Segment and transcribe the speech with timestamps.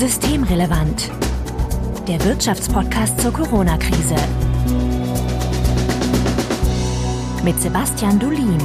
[0.00, 1.10] Systemrelevant.
[2.08, 4.14] Der Wirtschaftspodcast zur Corona-Krise.
[7.44, 8.58] Mit Sebastian Dulin.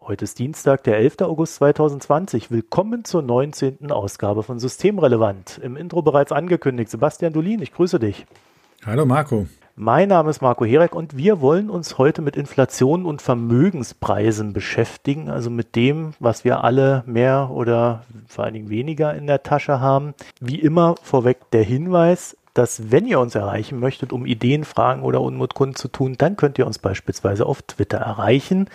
[0.00, 1.20] Heute ist Dienstag, der 11.
[1.20, 2.50] August 2020.
[2.50, 3.92] Willkommen zur 19.
[3.92, 5.60] Ausgabe von Systemrelevant.
[5.62, 6.90] Im Intro bereits angekündigt.
[6.90, 8.26] Sebastian Dulin, ich grüße dich.
[8.84, 9.46] Hallo Marco.
[9.76, 15.30] Mein Name ist Marco Herek und wir wollen uns heute mit Inflation und Vermögenspreisen beschäftigen,
[15.30, 19.80] also mit dem, was wir alle mehr oder vor allen Dingen weniger in der Tasche
[19.80, 20.14] haben.
[20.40, 25.20] Wie immer vorweg der Hinweis, dass wenn ihr uns erreichen möchtet, um Ideen, Fragen oder
[25.20, 28.68] Unmut zu tun, dann könnt ihr uns beispielsweise auf Twitter erreichen,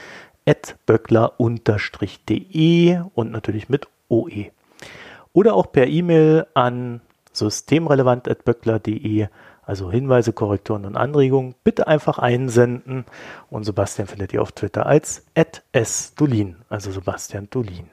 [0.85, 4.51] böckler-de und natürlich mit OE.
[5.33, 7.01] Oder auch per E-Mail an
[7.33, 9.27] systemrelevant.böckler.de
[9.65, 13.05] also Hinweise, Korrekturen und Anregungen, bitte einfach einsenden.
[13.49, 15.25] Und Sebastian findet ihr auf Twitter als
[15.73, 17.89] @sdulin, also Sebastian Dulin.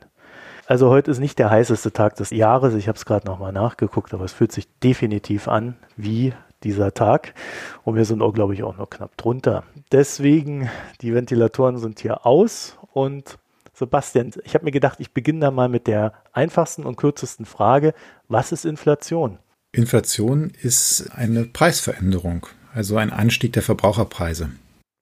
[0.66, 2.74] Also heute ist nicht der heißeste Tag des Jahres.
[2.74, 7.34] Ich habe es gerade nochmal nachgeguckt, aber es fühlt sich definitiv an wie dieser Tag.
[7.82, 9.64] Und wir sind auch, glaube ich, auch noch knapp drunter.
[9.90, 10.70] Deswegen,
[11.00, 12.78] die Ventilatoren sind hier aus.
[12.92, 13.38] Und
[13.74, 17.94] Sebastian, ich habe mir gedacht, ich beginne da mal mit der einfachsten und kürzesten Frage.
[18.28, 19.38] Was ist Inflation?
[19.74, 24.50] Inflation ist eine Preisveränderung, also ein Anstieg der Verbraucherpreise.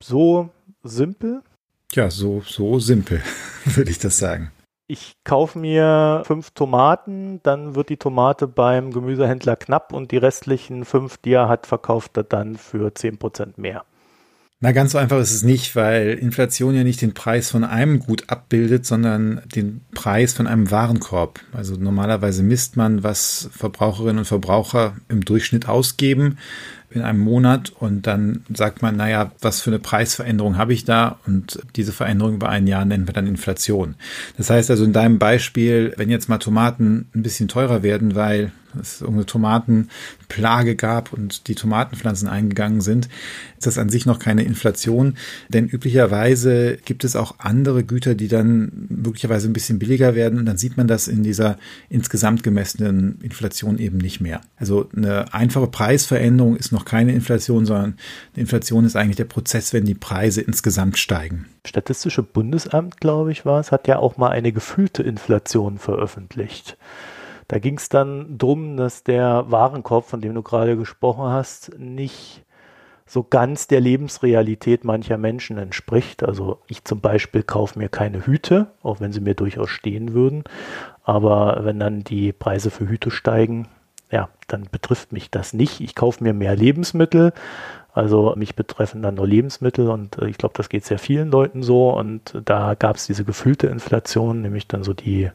[0.01, 0.51] So
[0.85, 1.43] simpel?
[1.93, 3.21] Ja, so, so simpel,
[3.65, 4.53] würde ich das sagen.
[4.87, 10.85] Ich kaufe mir fünf Tomaten, dann wird die Tomate beim Gemüsehändler knapp und die restlichen
[10.85, 13.85] fünf, die er hat, verkauft er dann für zehn Prozent mehr.
[14.63, 17.99] Na, ganz so einfach ist es nicht, weil Inflation ja nicht den Preis von einem
[17.99, 21.41] Gut abbildet, sondern den Preis von einem Warenkorb.
[21.55, 26.37] Also normalerweise misst man, was Verbraucherinnen und Verbraucher im Durchschnitt ausgeben
[26.91, 31.19] in einem Monat und dann sagt man, naja, was für eine Preisveränderung habe ich da?
[31.27, 33.95] Und diese Veränderung über ein Jahr nennen wir dann Inflation.
[34.37, 38.53] Das heißt also in deinem Beispiel, wenn jetzt mal Tomaten ein bisschen teurer werden, weil
[38.81, 43.09] es irgendeine Tomatenplage gab und die Tomatenpflanzen eingegangen sind,
[43.59, 45.17] ist das an sich noch keine Inflation.
[45.49, 50.47] Denn üblicherweise gibt es auch andere Güter, die dann möglicherweise ein bisschen billiger werden und
[50.47, 51.59] dann sieht man das in dieser
[51.89, 54.41] insgesamt gemessenen Inflation eben nicht mehr.
[54.57, 57.97] Also eine einfache Preisveränderung ist noch keine Inflation, sondern
[58.35, 61.47] eine Inflation ist eigentlich der Prozess, wenn die Preise insgesamt steigen.
[61.67, 66.77] Statistische Bundesamt, glaube ich, war es, hat ja auch mal eine gefühlte Inflation veröffentlicht.
[67.49, 72.45] Da ging es dann darum, dass der Warenkorb, von dem du gerade gesprochen hast, nicht
[73.11, 76.23] so ganz der Lebensrealität mancher Menschen entspricht.
[76.23, 80.45] Also ich zum Beispiel kaufe mir keine Hüte, auch wenn sie mir durchaus stehen würden.
[81.03, 83.67] Aber wenn dann die Preise für Hüte steigen,
[84.53, 85.81] dann betrifft mich das nicht.
[85.81, 87.33] Ich kaufe mir mehr Lebensmittel.
[87.93, 91.63] Also mich betreffen dann nur Lebensmittel und äh, ich glaube, das geht sehr vielen Leuten
[91.63, 91.91] so.
[91.91, 95.31] Und da gab es diese gefühlte Inflation, nämlich dann so die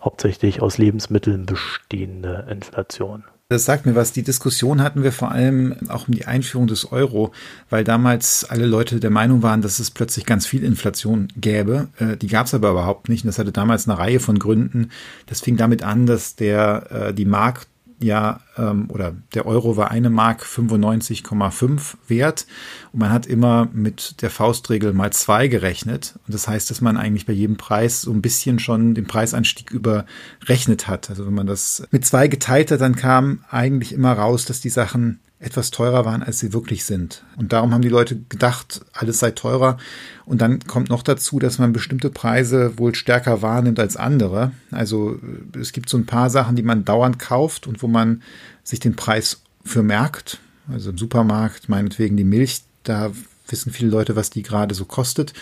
[0.00, 3.24] hauptsächlich aus Lebensmitteln bestehende Inflation.
[3.50, 4.12] Das sagt mir was.
[4.12, 7.32] Die Diskussion hatten wir vor allem auch um die Einführung des Euro,
[7.68, 11.88] weil damals alle Leute der Meinung waren, dass es plötzlich ganz viel Inflation gäbe.
[11.98, 13.24] Äh, die gab es aber überhaupt nicht.
[13.24, 14.90] Und das hatte damals eine Reihe von Gründen.
[15.26, 17.66] Das fing damit an, dass der äh, die Mark
[18.00, 22.46] ja, ähm, oder der Euro war eine Mark 95,5 wert
[22.92, 26.18] und man hat immer mit der Faustregel mal zwei gerechnet.
[26.26, 29.70] Und das heißt, dass man eigentlich bei jedem Preis so ein bisschen schon den Preisanstieg
[29.70, 31.10] überrechnet hat.
[31.10, 34.70] Also wenn man das mit zwei geteilt hat, dann kam eigentlich immer raus, dass die
[34.70, 37.24] Sachen etwas teurer waren, als sie wirklich sind.
[37.36, 39.78] Und darum haben die Leute gedacht, alles sei teurer.
[40.26, 44.52] Und dann kommt noch dazu, dass man bestimmte Preise wohl stärker wahrnimmt als andere.
[44.70, 45.18] Also
[45.58, 48.22] es gibt so ein paar Sachen, die man dauernd kauft und wo man
[48.62, 50.40] sich den Preis für merkt.
[50.70, 53.10] Also im Supermarkt, meinetwegen die Milch, da
[53.48, 55.32] wissen viele Leute, was die gerade so kostet.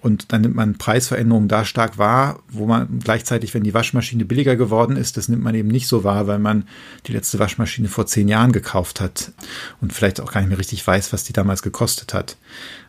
[0.00, 4.54] Und dann nimmt man Preisveränderungen da stark wahr, wo man gleichzeitig, wenn die Waschmaschine billiger
[4.54, 6.68] geworden ist, das nimmt man eben nicht so wahr, weil man
[7.06, 9.32] die letzte Waschmaschine vor zehn Jahren gekauft hat
[9.80, 12.36] und vielleicht auch gar nicht mehr richtig weiß, was die damals gekostet hat.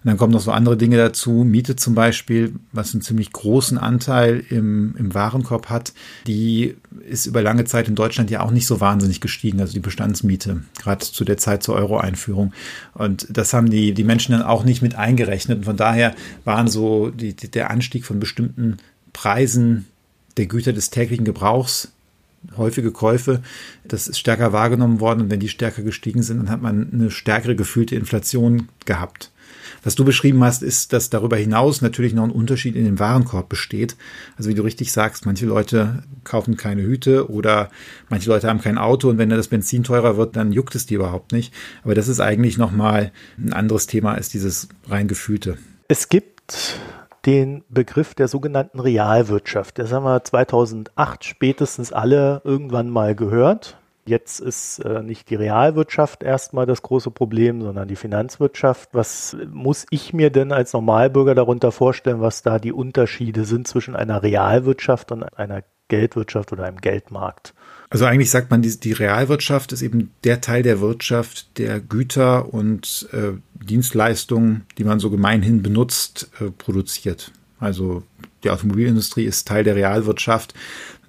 [0.03, 1.43] Und dann kommen noch so andere Dinge dazu.
[1.43, 5.93] Miete zum Beispiel, was einen ziemlich großen Anteil im, im Warenkorb hat,
[6.25, 6.75] die
[7.07, 10.63] ist über lange Zeit in Deutschland ja auch nicht so wahnsinnig gestiegen, also die Bestandsmiete,
[10.79, 12.53] gerade zu der Zeit zur Euro-Einführung.
[12.93, 15.59] Und das haben die, die Menschen dann auch nicht mit eingerechnet.
[15.59, 16.15] Und von daher
[16.45, 18.77] waren so die, der Anstieg von bestimmten
[19.11, 19.87] Preisen
[20.37, 21.91] der Güter des täglichen Gebrauchs
[22.57, 23.41] häufige Käufe,
[23.87, 27.11] das ist stärker wahrgenommen worden und wenn die stärker gestiegen sind, dann hat man eine
[27.11, 29.31] stärkere gefühlte Inflation gehabt.
[29.83, 33.49] Was du beschrieben hast, ist, dass darüber hinaus natürlich noch ein Unterschied in dem Warenkorb
[33.49, 33.95] besteht.
[34.37, 37.69] Also wie du richtig sagst, manche Leute kaufen keine Hüte oder
[38.09, 40.95] manche Leute haben kein Auto und wenn das Benzin teurer wird, dann juckt es die
[40.95, 41.53] überhaupt nicht.
[41.83, 45.57] Aber das ist eigentlich nochmal ein anderes Thema als dieses rein gefühlte.
[45.87, 46.79] Es gibt
[47.25, 49.77] den Begriff der sogenannten Realwirtschaft.
[49.79, 53.77] Das haben wir 2008 spätestens alle irgendwann mal gehört.
[54.05, 58.89] Jetzt ist äh, nicht die Realwirtschaft erstmal das große Problem, sondern die Finanzwirtschaft.
[58.93, 63.95] Was muss ich mir denn als Normalbürger darunter vorstellen, was da die Unterschiede sind zwischen
[63.95, 67.53] einer Realwirtschaft und einer Geldwirtschaft oder einem Geldmarkt?
[67.89, 72.53] Also eigentlich sagt man, die, die Realwirtschaft ist eben der Teil der Wirtschaft, der Güter
[72.53, 77.31] und äh, Dienstleistungen, die man so gemeinhin benutzt, äh, produziert.
[77.59, 78.03] Also
[78.43, 80.53] die Automobilindustrie ist Teil der Realwirtschaft,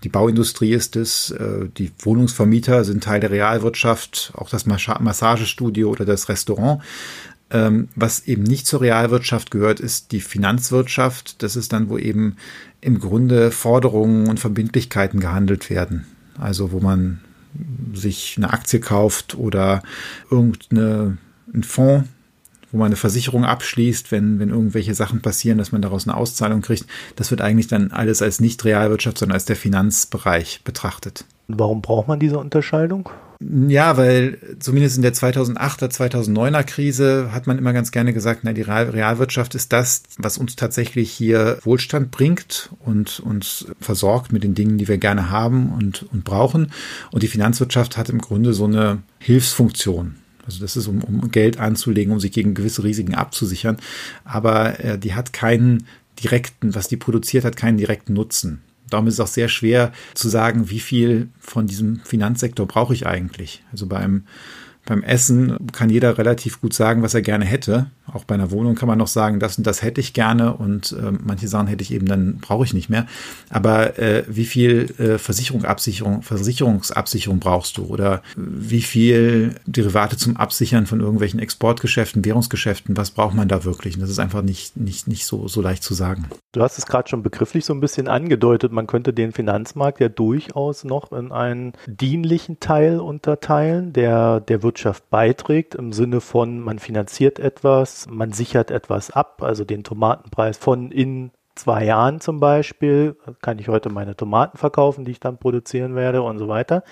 [0.03, 6.05] die Bauindustrie ist es, äh, die Wohnungsvermieter sind Teil der Realwirtschaft, auch das Massagestudio oder
[6.05, 6.83] das Restaurant.
[7.51, 11.43] Ähm, was eben nicht zur Realwirtschaft gehört, ist die Finanzwirtschaft.
[11.43, 12.37] Das ist dann, wo eben
[12.81, 16.07] im Grunde Forderungen und Verbindlichkeiten gehandelt werden.
[16.39, 17.21] Also wo man
[17.93, 19.83] sich eine Aktie kauft oder
[20.31, 21.19] irgendeinen
[21.63, 22.09] Fonds,
[22.73, 26.63] wo man eine Versicherung abschließt, wenn, wenn irgendwelche Sachen passieren, dass man daraus eine Auszahlung
[26.63, 26.87] kriegt.
[27.17, 31.25] Das wird eigentlich dann alles als nicht Realwirtschaft, sondern als der Finanzbereich betrachtet.
[31.49, 33.09] Warum braucht man diese Unterscheidung?
[33.43, 38.53] Ja, weil zumindest in der 2008er, 2009er Krise hat man immer ganz gerne gesagt, na,
[38.53, 44.55] die Realwirtschaft ist das, was uns tatsächlich hier Wohlstand bringt und uns versorgt mit den
[44.55, 46.71] Dingen, die wir gerne haben und, und brauchen.
[47.13, 50.17] Und die Finanzwirtschaft hat im Grunde so eine Hilfsfunktion.
[50.51, 53.77] Also das ist, um, um Geld anzulegen, um sich gegen gewisse Risiken abzusichern.
[54.25, 55.87] Aber äh, die hat keinen
[56.21, 58.61] direkten, was die produziert hat, keinen direkten Nutzen.
[58.91, 63.07] Darum ist es auch sehr schwer zu sagen, wie viel von diesem Finanzsektor brauche ich
[63.07, 63.63] eigentlich.
[63.71, 64.25] Also beim,
[64.91, 67.87] beim Essen kann jeder relativ gut sagen, was er gerne hätte.
[68.13, 70.97] Auch bei einer Wohnung kann man noch sagen, das und das hätte ich gerne und
[71.01, 73.07] äh, manche Sachen hätte ich eben, dann brauche ich nicht mehr.
[73.51, 80.37] Aber äh, wie viel äh, Versicherung, Absicherung, Versicherungsabsicherung brauchst du oder wie viel Derivate zum
[80.37, 83.95] Absichern von irgendwelchen Exportgeschäften, Währungsgeschäften, was braucht man da wirklich?
[83.95, 86.25] Und das ist einfach nicht, nicht, nicht so, so leicht zu sagen.
[86.51, 88.73] Du hast es gerade schon begrifflich so ein bisschen angedeutet.
[88.73, 95.11] Man könnte den Finanzmarkt ja durchaus noch in einen dienlichen Teil unterteilen, der der Wirtschaft
[95.11, 100.91] beiträgt, im Sinne von, man finanziert etwas, man sichert etwas ab, also den Tomatenpreis von
[100.91, 105.97] in zwei Jahren zum Beispiel, kann ich heute meine Tomaten verkaufen, die ich dann produzieren
[105.97, 106.83] werde und so weiter.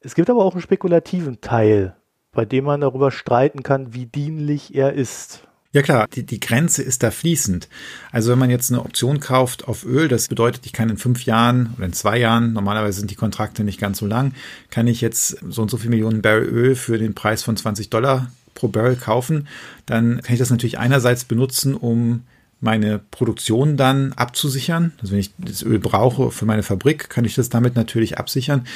[0.00, 1.96] Es gibt aber auch einen spekulativen Teil,
[2.32, 5.47] bei dem man darüber streiten kann, wie dienlich er ist.
[5.72, 7.68] Ja klar, die, die Grenze ist da fließend.
[8.10, 11.26] Also wenn man jetzt eine Option kauft auf Öl, das bedeutet, ich kann in fünf
[11.26, 14.32] Jahren oder in zwei Jahren, normalerweise sind die Kontrakte nicht ganz so lang,
[14.70, 17.90] kann ich jetzt so und so viel Millionen Barrel Öl für den Preis von 20
[17.90, 19.46] Dollar pro Barrel kaufen,
[19.84, 22.22] dann kann ich das natürlich einerseits benutzen, um
[22.60, 24.92] meine Produktion dann abzusichern.
[25.00, 28.66] Also wenn ich das Öl brauche für meine Fabrik, kann ich das damit natürlich absichern.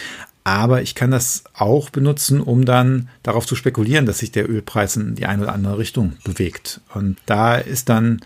[0.45, 4.97] Aber ich kann das auch benutzen, um dann darauf zu spekulieren, dass sich der Ölpreis
[4.97, 6.81] in die eine oder andere Richtung bewegt.
[6.95, 8.21] Und da ist dann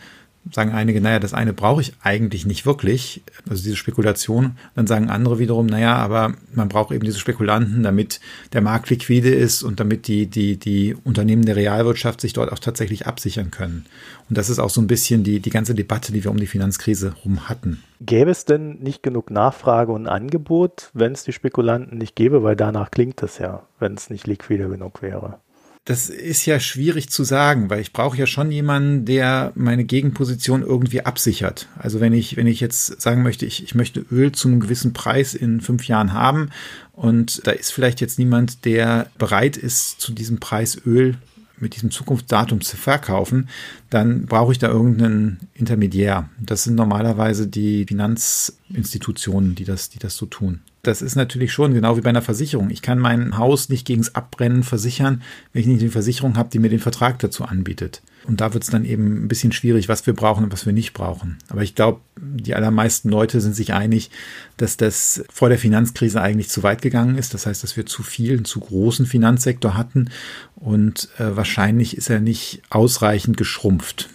[0.52, 4.56] sagen einige, naja, das eine brauche ich eigentlich nicht wirklich, also diese Spekulation.
[4.75, 8.20] Dann sagen andere wiederum, naja, aber man braucht eben diese Spekulanten, damit
[8.52, 12.58] der Markt liquide ist und damit die, die, die Unternehmen der Realwirtschaft sich dort auch
[12.58, 13.87] tatsächlich absichern können.
[14.28, 16.46] Und das ist auch so ein bisschen die, die ganze Debatte, die wir um die
[16.46, 17.82] Finanzkrise rum hatten.
[18.00, 22.43] Gäbe es denn nicht genug Nachfrage und Angebot, wenn es die Spekulanten nicht gäbe?
[22.43, 25.38] Weil danach klingt es ja, wenn es nicht liquide genug wäre
[25.86, 30.62] das ist ja schwierig zu sagen, weil ich brauche ja schon jemanden, der meine Gegenposition
[30.62, 31.68] irgendwie absichert.
[31.78, 34.92] Also wenn ich, wenn ich jetzt sagen möchte, ich, ich möchte Öl zu einem gewissen
[34.92, 36.50] Preis in fünf Jahren haben
[36.93, 41.19] und da ist vielleicht jetzt niemand, der bereit ist, zu diesem Preis Öl
[41.58, 43.48] mit diesem Zukunftsdatum zu verkaufen,
[43.88, 46.28] dann brauche ich da irgendeinen Intermediär.
[46.40, 51.74] Das sind normalerweise die Finanzinstitutionen, die das, die das so tun das ist natürlich schon
[51.74, 52.70] genau wie bei einer Versicherung.
[52.70, 56.58] Ich kann mein Haus nicht gegens Abbrennen versichern, wenn ich nicht eine Versicherung habe, die
[56.58, 58.02] mir den Vertrag dazu anbietet.
[58.26, 60.72] Und da wird es dann eben ein bisschen schwierig, was wir brauchen und was wir
[60.72, 61.38] nicht brauchen.
[61.48, 64.10] Aber ich glaube, die allermeisten Leute sind sich einig,
[64.56, 67.34] dass das vor der Finanzkrise eigentlich zu weit gegangen ist.
[67.34, 70.10] Das heißt, dass wir zu viel, zu großen Finanzsektor hatten
[70.56, 74.08] und äh, wahrscheinlich ist er nicht ausreichend geschrumpft.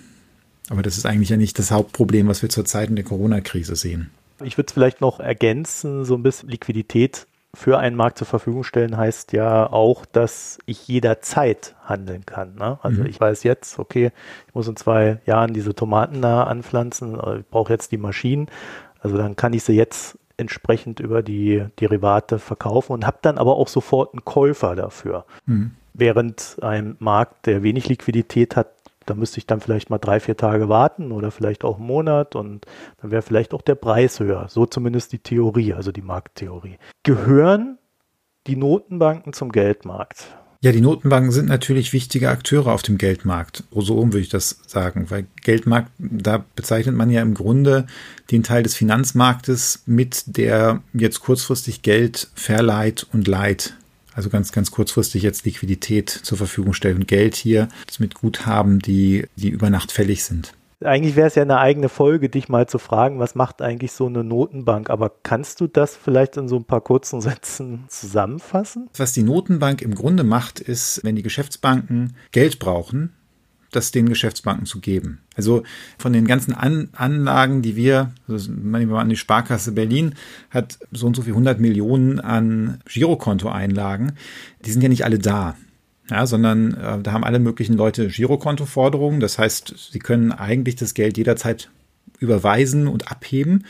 [0.70, 4.10] Aber das ist eigentlich ja nicht das Hauptproblem, was wir zurzeit in der Corona-Krise sehen.
[4.44, 8.64] Ich würde es vielleicht noch ergänzen, so ein bisschen Liquidität für einen Markt zur Verfügung
[8.64, 12.56] stellen heißt ja auch, dass ich jederzeit handeln kann.
[12.56, 12.80] Ne?
[12.82, 13.08] Also mhm.
[13.08, 14.12] ich weiß jetzt, okay,
[14.48, 18.48] ich muss in zwei Jahren diese Tomaten da anpflanzen, ich brauche jetzt die Maschinen.
[19.02, 23.58] Also dann kann ich sie jetzt entsprechend über die Derivate verkaufen und habe dann aber
[23.58, 25.26] auch sofort einen Käufer dafür.
[25.46, 25.72] Mhm.
[25.94, 28.70] Während ein Markt, der wenig Liquidität hat,
[29.06, 32.36] da müsste ich dann vielleicht mal drei, vier Tage warten oder vielleicht auch einen Monat
[32.36, 32.66] und
[33.02, 34.48] dann wäre vielleicht auch der Preis höher.
[34.50, 36.78] So zumindest die Theorie, also die Markttheorie.
[37.04, 37.78] Gehören
[38.48, 40.28] die Notenbanken zum Geldmarkt?
[40.64, 43.64] Ja, die Notenbanken sind natürlich wichtige Akteure auf dem Geldmarkt.
[43.72, 47.88] So rum würde ich das sagen, weil Geldmarkt, da bezeichnet man ja im Grunde
[48.30, 53.74] den Teil des Finanzmarktes mit, der jetzt kurzfristig Geld verleiht und leiht.
[54.22, 59.26] Also ganz, ganz kurzfristig jetzt Liquidität zur Verfügung stellt und Geld hier mit Guthaben, die,
[59.36, 60.54] die über Nacht fällig sind.
[60.84, 64.06] Eigentlich wäre es ja eine eigene Folge, dich mal zu fragen, was macht eigentlich so
[64.06, 64.92] eine Notenbank?
[64.92, 68.92] Aber kannst du das vielleicht in so ein paar kurzen Sätzen zusammenfassen?
[68.96, 73.14] Was die Notenbank im Grunde macht, ist, wenn die Geschäftsbanken Geld brauchen,
[73.72, 75.20] das den Geschäftsbanken zu geben.
[75.36, 75.64] Also
[75.98, 80.16] von den ganzen an Anlagen, die wir, also nehmen an die Sparkasse Berlin,
[80.50, 84.14] hat so und so viel 100 Millionen an Girokontoeinlagen.
[84.66, 85.56] Die sind ja nicht alle da
[86.12, 89.22] ja, sondern äh, da haben alle möglichen Leute Girokontoforderungen.
[89.22, 91.70] Das heißt, sie können eigentlich das Geld jederzeit
[92.20, 93.66] überweisen und abheben.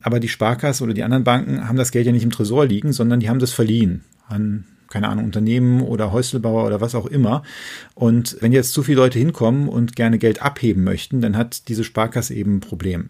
[0.00, 2.92] Aber die Sparkasse oder die anderen Banken haben das Geld ja nicht im Tresor liegen,
[2.92, 7.42] sondern die haben das verliehen an keine Ahnung, Unternehmen oder Häuslebauer oder was auch immer.
[7.96, 11.82] Und wenn jetzt zu viele Leute hinkommen und gerne Geld abheben möchten, dann hat diese
[11.82, 13.08] Sparkasse eben ein Problem.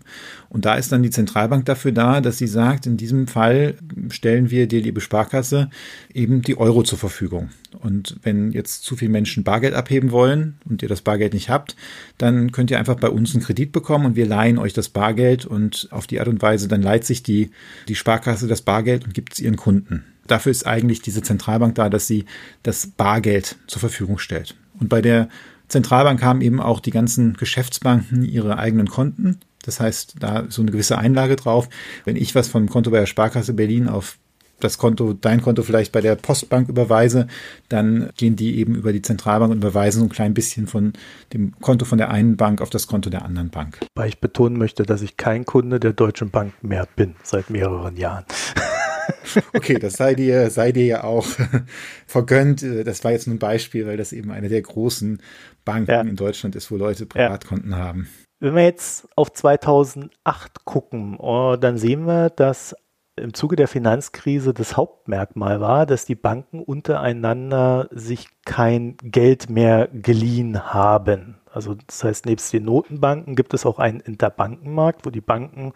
[0.48, 3.74] Und da ist dann die Zentralbank dafür da, dass sie sagt, in diesem Fall
[4.08, 5.68] stellen wir dir, liebe Sparkasse,
[6.14, 7.50] eben die Euro zur Verfügung.
[7.78, 11.76] Und wenn jetzt zu viele Menschen Bargeld abheben wollen und ihr das Bargeld nicht habt,
[12.16, 15.44] dann könnt ihr einfach bei uns einen Kredit bekommen und wir leihen euch das Bargeld
[15.44, 17.50] und auf die Art und Weise dann leiht sich die,
[17.88, 20.04] die Sparkasse das Bargeld und gibt es ihren Kunden.
[20.26, 22.24] Dafür ist eigentlich diese Zentralbank da, dass sie
[22.62, 24.54] das Bargeld zur Verfügung stellt.
[24.80, 25.28] Und bei der
[25.68, 29.40] Zentralbank haben eben auch die ganzen Geschäftsbanken ihre eigenen Konten.
[29.62, 31.68] Das heißt, da ist so eine gewisse Einlage drauf.
[32.04, 34.18] Wenn ich was vom Konto bei der Sparkasse Berlin auf
[34.60, 37.26] das Konto, dein Konto vielleicht bei der Postbank überweise,
[37.68, 40.92] dann gehen die eben über die Zentralbank und überweisen so ein klein bisschen von
[41.32, 43.80] dem Konto von der einen Bank auf das Konto der anderen Bank.
[43.94, 47.96] Weil ich betonen möchte, dass ich kein Kunde der Deutschen Bank mehr bin, seit mehreren
[47.96, 48.24] Jahren.
[49.52, 51.26] Okay, das sei dir, sei dir ja auch
[52.06, 52.62] vergönnt.
[52.62, 55.20] Das war jetzt nur ein Beispiel, weil das eben eine der großen
[55.64, 56.00] Banken ja.
[56.02, 57.78] in Deutschland ist, wo Leute Privatkonten ja.
[57.78, 58.08] haben.
[58.40, 62.74] Wenn wir jetzt auf 2008 gucken, oh, dann sehen wir, dass
[63.16, 69.88] im Zuge der Finanzkrise das Hauptmerkmal war, dass die Banken untereinander sich kein Geld mehr
[69.92, 71.36] geliehen haben.
[71.54, 75.72] Also das heißt, nebst den Notenbanken gibt es auch einen Interbankenmarkt, wo die Banken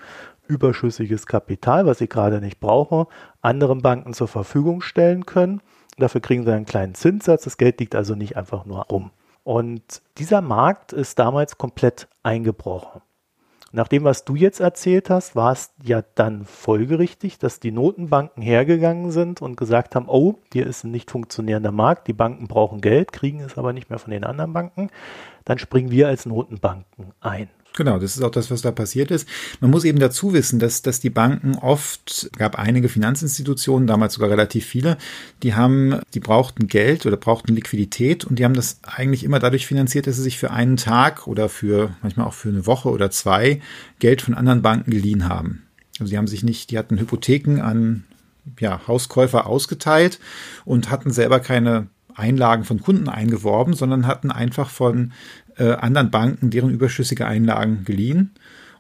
[0.49, 3.07] überschüssiges Kapital, was sie gerade nicht brauchen,
[3.43, 5.61] anderen Banken zur Verfügung stellen können.
[5.97, 7.45] Dafür kriegen sie einen kleinen Zinssatz.
[7.45, 9.11] Das Geld liegt also nicht einfach nur rum.
[9.45, 13.01] Und dieser Markt ist damals komplett eingebrochen.
[13.71, 18.43] Nach dem, was du jetzt erzählt hast, war es ja dann folgerichtig, dass die Notenbanken
[18.43, 22.81] hergegangen sind und gesagt haben, oh, hier ist ein nicht funktionierender Markt, die Banken brauchen
[22.81, 24.89] Geld, kriegen es aber nicht mehr von den anderen Banken.
[25.45, 27.51] Dann springen wir als Notenbanken ein.
[27.79, 29.29] Genau, das ist auch das, was da passiert ist.
[29.61, 34.31] Man muss eben dazu wissen, dass, dass die Banken oft, gab einige Finanzinstitutionen, damals sogar
[34.31, 34.99] relativ viele,
[35.45, 39.65] die haben, die brauchten Geld oder brauchten Liquidität und die haben das eigentlich immer dadurch
[39.65, 43.13] finanziert, dass sie sich für einen Tag oder für, manchmal auch für eine Woche oder
[43.13, 43.61] zwei
[44.01, 45.63] Geld von anderen Banken geliehen haben.
[46.01, 48.03] Also die haben sich nicht, die hatten Hypotheken an
[48.59, 50.19] ja, Hauskäufer ausgeteilt
[50.65, 55.13] und hatten selber keine Einlagen von Kunden eingeworben, sondern hatten einfach von
[55.59, 58.33] äh, anderen Banken deren überschüssige Einlagen geliehen.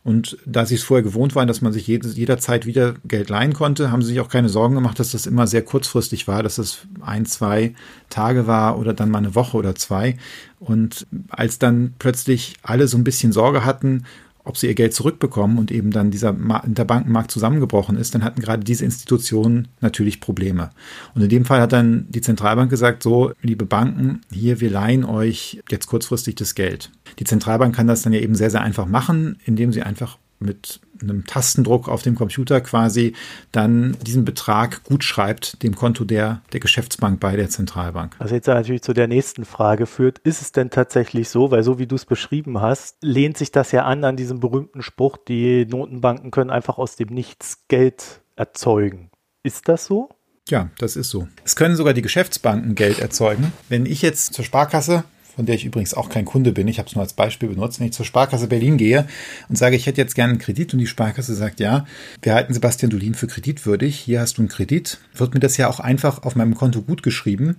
[0.04, 3.52] Und da sie es vorher gewohnt waren, dass man sich jede, jederzeit wieder Geld leihen
[3.52, 6.56] konnte, haben sie sich auch keine Sorgen gemacht, dass das immer sehr kurzfristig war, dass
[6.56, 7.74] das ein, zwei
[8.08, 10.16] Tage war oder dann mal eine Woche oder zwei.
[10.60, 14.04] Und als dann plötzlich alle so ein bisschen Sorge hatten,
[14.48, 18.64] ob sie ihr Geld zurückbekommen und eben dann dieser Interbankenmarkt zusammengebrochen ist, dann hatten gerade
[18.64, 20.70] diese Institutionen natürlich Probleme.
[21.14, 25.04] Und in dem Fall hat dann die Zentralbank gesagt, so, liebe Banken, hier, wir leihen
[25.04, 26.90] euch jetzt kurzfristig das Geld.
[27.18, 30.80] Die Zentralbank kann das dann ja eben sehr, sehr einfach machen, indem sie einfach mit
[31.02, 33.14] einem Tastendruck auf dem Computer quasi
[33.52, 38.16] dann diesen Betrag gut schreibt dem Konto der, der Geschäftsbank bei der Zentralbank.
[38.18, 41.78] Was jetzt natürlich zu der nächsten Frage führt, ist es denn tatsächlich so, weil so
[41.78, 45.66] wie du es beschrieben hast, lehnt sich das ja an an diesem berühmten Spruch, die
[45.66, 49.10] Notenbanken können einfach aus dem Nichts Geld erzeugen.
[49.42, 50.10] Ist das so?
[50.48, 51.28] Ja, das ist so.
[51.44, 53.52] Es können sogar die Geschäftsbanken Geld erzeugen.
[53.68, 55.04] Wenn ich jetzt zur Sparkasse
[55.38, 57.78] von der ich übrigens auch kein Kunde bin, ich habe es nur als Beispiel benutzt,
[57.78, 59.06] wenn ich zur Sparkasse Berlin gehe
[59.48, 61.86] und sage, ich hätte jetzt gerne einen Kredit und die Sparkasse sagt, ja,
[62.22, 65.70] wir halten Sebastian Dolin für kreditwürdig, hier hast du einen Kredit, wird mir das ja
[65.70, 67.54] auch einfach auf meinem Konto gut geschrieben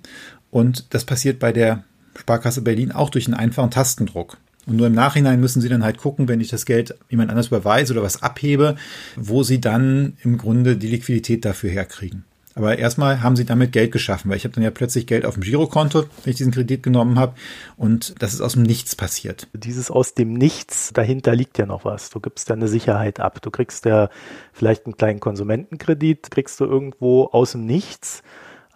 [0.51, 1.86] und das passiert bei der
[2.17, 4.39] Sparkasse Berlin auch durch einen einfachen Tastendruck.
[4.65, 7.48] Und nur im Nachhinein müssen sie dann halt gucken, wenn ich das Geld jemand anders
[7.48, 8.75] überweise oder was abhebe,
[9.15, 12.25] wo sie dann im Grunde die Liquidität dafür herkriegen.
[12.59, 15.35] Aber erstmal haben sie damit Geld geschaffen, weil ich habe dann ja plötzlich Geld auf
[15.35, 17.33] dem Girokonto, wenn ich diesen Kredit genommen habe.
[17.77, 19.47] Und das ist aus dem Nichts passiert.
[19.53, 22.09] Dieses aus dem Nichts, dahinter liegt ja noch was.
[22.09, 23.41] Du gibst ja eine Sicherheit ab.
[23.41, 24.09] Du kriegst ja
[24.51, 28.23] vielleicht einen kleinen Konsumentenkredit, kriegst du irgendwo aus dem Nichts.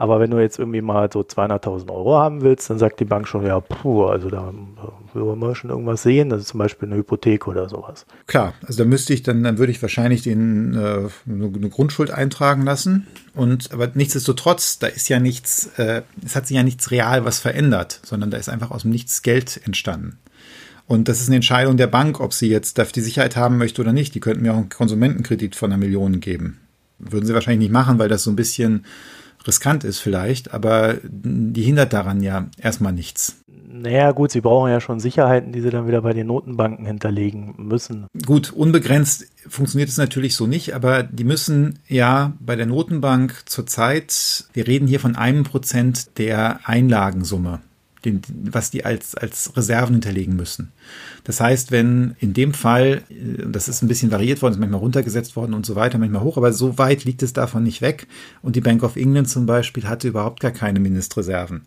[0.03, 3.25] Aber wenn du jetzt irgendwie mal so 200.000 Euro haben willst, dann sagt die Bank
[3.25, 4.53] schon, ja, puh, also da
[5.13, 8.05] will man schon irgendwas sehen, das ist zum Beispiel eine Hypothek oder sowas.
[8.27, 12.63] Klar, also da müsste ich dann, dann würde ich wahrscheinlich den, äh, eine Grundschuld eintragen
[12.63, 13.07] lassen.
[13.33, 17.39] Und aber nichtsdestotrotz, da ist ja nichts, äh, es hat sich ja nichts real was
[17.39, 20.17] verändert, sondern da ist einfach aus dem Nichts Geld entstanden.
[20.86, 23.93] Und das ist eine Entscheidung der Bank, ob sie jetzt die Sicherheit haben möchte oder
[23.93, 24.15] nicht.
[24.15, 26.60] Die könnten mir auch einen Konsumentenkredit von einer Million geben.
[27.00, 28.83] Würden sie wahrscheinlich nicht machen, weil das so ein bisschen
[29.47, 33.38] riskant ist vielleicht, aber die hindert daran ja erstmal nichts.
[33.75, 37.55] Naja, gut, sie brauchen ja schon Sicherheiten, die sie dann wieder bei den Notenbanken hinterlegen
[37.57, 38.05] müssen.
[38.25, 44.45] Gut, unbegrenzt funktioniert es natürlich so nicht, aber die müssen ja bei der Notenbank zurzeit,
[44.53, 47.62] wir reden hier von einem Prozent der Einlagensumme
[48.05, 50.72] den, was die als, als Reserven hinterlegen müssen.
[51.24, 54.81] Das heißt, wenn in dem Fall, äh, das ist ein bisschen variiert worden, ist manchmal
[54.81, 58.07] runtergesetzt worden und so weiter, manchmal hoch, aber so weit liegt es davon nicht weg.
[58.41, 61.65] Und die Bank of England zum Beispiel hatte überhaupt gar keine Mindestreserven.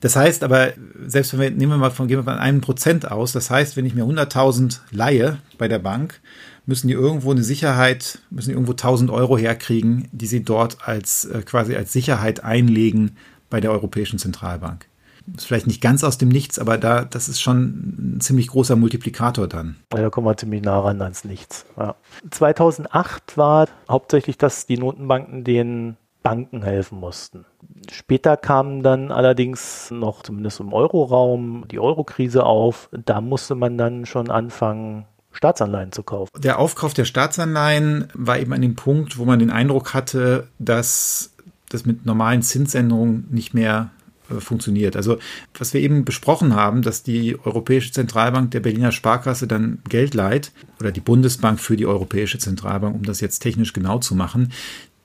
[0.00, 0.72] Das heißt aber,
[1.06, 3.76] selbst wenn wir, nehmen wir mal von, gehen wir von einem Prozent aus, das heißt,
[3.76, 6.20] wenn ich mir 100.000 leihe bei der Bank,
[6.66, 11.24] müssen die irgendwo eine Sicherheit, müssen die irgendwo 1000 Euro herkriegen, die sie dort als,
[11.24, 13.16] äh, quasi als Sicherheit einlegen
[13.48, 14.89] bei der Europäischen Zentralbank
[15.36, 18.76] ist vielleicht nicht ganz aus dem Nichts, aber da, das ist schon ein ziemlich großer
[18.76, 19.76] Multiplikator dann.
[19.92, 21.66] Ja, da kommen wir ziemlich nah ran ans Nichts.
[21.78, 21.96] Ja.
[22.30, 27.46] 2008 war hauptsächlich, dass die Notenbanken den Banken helfen mussten.
[27.90, 32.88] Später kam dann allerdings noch, zumindest im Euroraum, die Eurokrise auf.
[32.92, 36.30] Da musste man dann schon anfangen, Staatsanleihen zu kaufen.
[36.38, 41.32] Der Aufkauf der Staatsanleihen war eben an dem Punkt, wo man den Eindruck hatte, dass
[41.68, 43.90] das mit normalen Zinsänderungen nicht mehr
[44.38, 44.96] funktioniert.
[44.96, 45.18] Also
[45.58, 50.52] was wir eben besprochen haben, dass die Europäische Zentralbank der Berliner Sparkasse dann Geld leiht
[50.78, 54.52] oder die Bundesbank für die Europäische Zentralbank, um das jetzt technisch genau zu machen,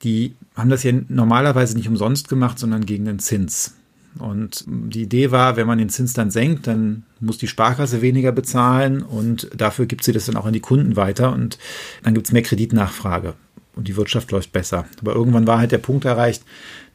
[0.02, 3.74] die haben das ja normalerweise nicht umsonst gemacht, sondern gegen den Zins.
[4.18, 8.32] Und die Idee war, wenn man den Zins dann senkt, dann muss die Sparkasse weniger
[8.32, 11.58] bezahlen und dafür gibt sie das dann auch an die Kunden weiter und
[12.02, 13.34] dann gibt es mehr Kreditnachfrage
[13.74, 14.86] und die Wirtschaft läuft besser.
[15.00, 16.42] Aber irgendwann war halt der Punkt erreicht,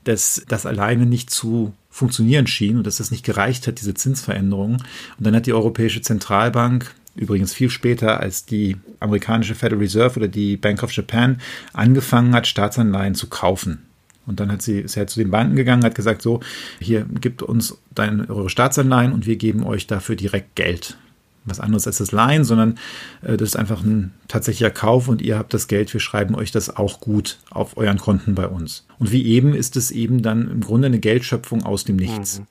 [0.04, 4.78] dass das alleine nicht zu funktionieren schien und dass das nicht gereicht hat, diese Zinsveränderungen.
[5.18, 10.28] Und dann hat die Europäische Zentralbank, übrigens viel später als die amerikanische Federal Reserve oder
[10.28, 11.42] die Bank of Japan,
[11.74, 13.86] angefangen hat, Staatsanleihen zu kaufen.
[14.26, 16.40] Und dann hat sie, ist er zu den Banken gegangen, hat gesagt, so,
[16.80, 20.98] hier gibt uns deine, eure Staatsanleihen und wir geben euch dafür direkt Geld
[21.46, 22.78] was anderes als das Leihen, sondern
[23.22, 26.52] äh, das ist einfach ein tatsächlicher Kauf und ihr habt das Geld, wir schreiben euch
[26.52, 28.86] das auch gut auf euren Konten bei uns.
[29.00, 32.40] Und wie eben ist es eben dann im Grunde eine Geldschöpfung aus dem Nichts.
[32.40, 32.48] Mhm.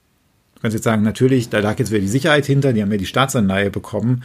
[0.55, 2.99] Du kannst jetzt sagen, natürlich, da lag jetzt wieder die Sicherheit hinter, die haben ja
[2.99, 4.23] die Staatsanleihe bekommen,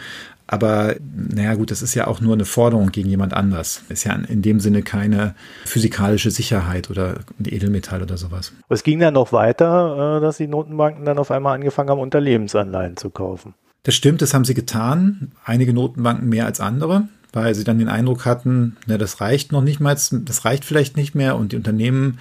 [0.48, 3.84] aber naja gut, das ist ja auch nur eine Forderung gegen jemand anders.
[3.90, 5.34] Ist ja in dem Sinne keine
[5.66, 8.54] physikalische Sicherheit oder ein Edelmetall oder sowas.
[8.70, 12.96] Es ging dann noch weiter, äh, dass die Notenbanken dann auf einmal angefangen haben, Unternehmensanleihen
[12.96, 13.56] zu kaufen.
[13.86, 15.32] Das stimmt, das haben sie getan.
[15.46, 19.62] Einige Notenbanken mehr als andere, weil sie dann den Eindruck hatten, na, das reicht noch
[19.62, 22.18] nicht mal, das reicht vielleicht nicht mehr und die Unternehmen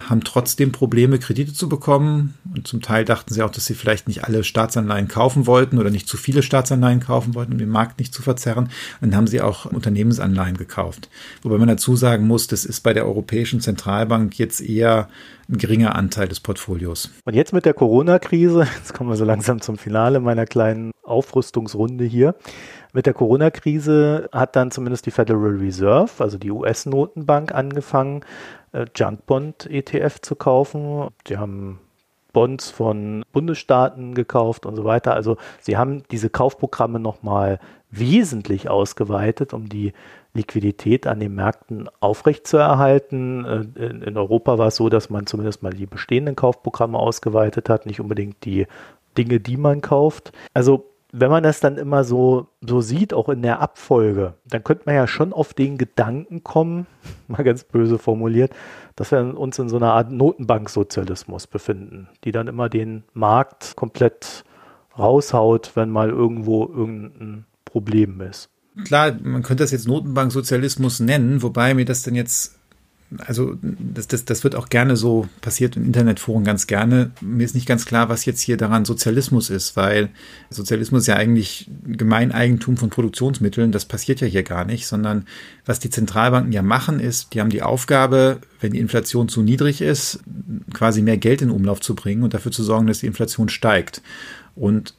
[0.00, 2.34] haben trotzdem Probleme, Kredite zu bekommen.
[2.54, 5.90] Und zum Teil dachten sie auch, dass sie vielleicht nicht alle Staatsanleihen kaufen wollten oder
[5.90, 8.70] nicht zu viele Staatsanleihen kaufen wollten, um den Markt nicht zu verzerren.
[9.00, 11.08] Und dann haben sie auch Unternehmensanleihen gekauft.
[11.42, 15.08] Wobei man dazu sagen muss, das ist bei der Europäischen Zentralbank jetzt eher
[15.48, 17.10] ein geringer Anteil des Portfolios.
[17.24, 22.04] Und jetzt mit der Corona-Krise, jetzt kommen wir so langsam zum Finale meiner kleinen Aufrüstungsrunde
[22.04, 22.34] hier.
[22.92, 28.24] Mit der Corona-Krise hat dann zumindest die Federal Reserve, also die US-Notenbank, angefangen,
[28.72, 31.08] äh, Junkbond-ETF zu kaufen.
[31.26, 31.80] Die haben
[32.34, 35.14] Bonds von Bundesstaaten gekauft und so weiter.
[35.14, 37.58] Also sie haben diese Kaufprogramme nochmal
[37.90, 39.94] wesentlich ausgeweitet, um die
[40.34, 43.70] Liquidität an den Märkten aufrechtzuerhalten.
[43.76, 47.86] Äh, in Europa war es so, dass man zumindest mal die bestehenden Kaufprogramme ausgeweitet hat,
[47.86, 48.66] nicht unbedingt die
[49.16, 50.32] Dinge, die man kauft.
[50.52, 54.82] Also wenn man das dann immer so, so sieht, auch in der Abfolge, dann könnte
[54.86, 56.88] man ja schon auf den Gedanken kommen,
[57.28, 58.52] mal ganz böse formuliert,
[58.96, 64.44] dass wir uns in so einer Art Notenbanksozialismus befinden, die dann immer den Markt komplett
[64.98, 68.50] raushaut, wenn mal irgendwo irgendein Problem ist.
[68.84, 72.53] Klar, man könnte das jetzt Notenbanksozialismus nennen, wobei mir das denn jetzt
[73.18, 77.10] also das, das, das wird auch gerne so passiert in Internetforen ganz gerne.
[77.20, 80.10] Mir ist nicht ganz klar, was jetzt hier daran Sozialismus ist, weil
[80.50, 83.72] Sozialismus ist ja eigentlich Gemeineigentum von Produktionsmitteln.
[83.72, 85.26] Das passiert ja hier gar nicht, sondern
[85.66, 89.80] was die Zentralbanken ja machen ist, die haben die Aufgabe, wenn die Inflation zu niedrig
[89.80, 90.20] ist,
[90.72, 94.02] quasi mehr Geld in Umlauf zu bringen und dafür zu sorgen, dass die Inflation steigt.
[94.54, 94.94] Und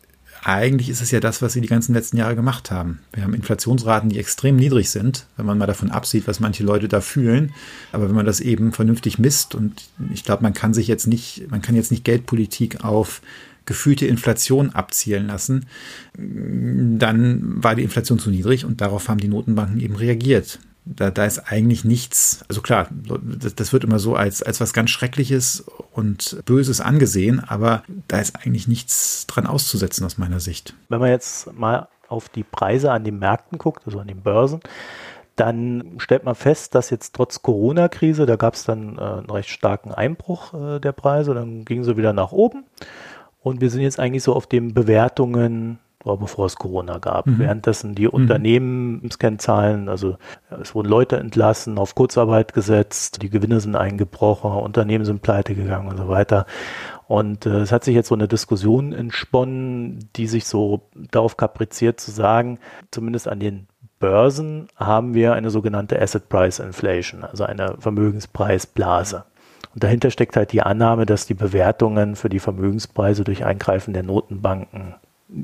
[0.46, 3.00] eigentlich ist es ja das, was sie die ganzen letzten Jahre gemacht haben.
[3.14, 6.88] Wir haben Inflationsraten, die extrem niedrig sind, wenn man mal davon absieht, was manche Leute
[6.88, 7.52] da fühlen.
[7.92, 11.50] Aber wenn man das eben vernünftig misst und ich glaube, man kann sich jetzt nicht,
[11.50, 13.24] man kann jetzt nicht Geldpolitik auf
[13.66, 15.66] gefühlte Inflation abzielen lassen,
[16.14, 20.60] dann war die Inflation zu niedrig und darauf haben die Notenbanken eben reagiert.
[20.86, 24.92] Da, da ist eigentlich nichts, also klar, das, wird immer so als, als was ganz
[24.92, 30.76] Schreckliches und Böses angesehen, aber da ist eigentlich nichts dran auszusetzen aus meiner Sicht.
[30.90, 34.60] Wenn man jetzt mal auf die Preise an den Märkten guckt, also an den Börsen,
[35.36, 39.50] dann stellt man fest, dass jetzt trotz Corona-Krise, da gab es dann äh, einen recht
[39.50, 42.64] starken Einbruch äh, der Preise, dann gingen sie wieder nach oben.
[43.42, 47.28] Und wir sind jetzt eigentlich so auf den Bewertungen, bevor es Corona gab.
[47.28, 47.40] Mhm.
[47.40, 48.12] Währenddessen die mhm.
[48.12, 50.18] Unternehmenskennzahlen, also
[50.62, 55.90] es wurden Leute entlassen, auf Kurzarbeit gesetzt, die Gewinne sind eingebrochen, Unternehmen sind pleite gegangen
[55.90, 56.46] und so weiter.
[57.08, 62.00] Und äh, es hat sich jetzt so eine Diskussion entsponnen, die sich so darauf kapriziert
[62.00, 62.60] zu sagen,
[62.92, 63.68] zumindest an den
[64.00, 69.26] Börsen haben wir eine sogenannte Asset Price Inflation, also eine Vermögenspreisblase.
[69.74, 74.04] Und dahinter steckt halt die Annahme, dass die Bewertungen für die Vermögenspreise durch Eingreifen der
[74.04, 74.96] Notenbanken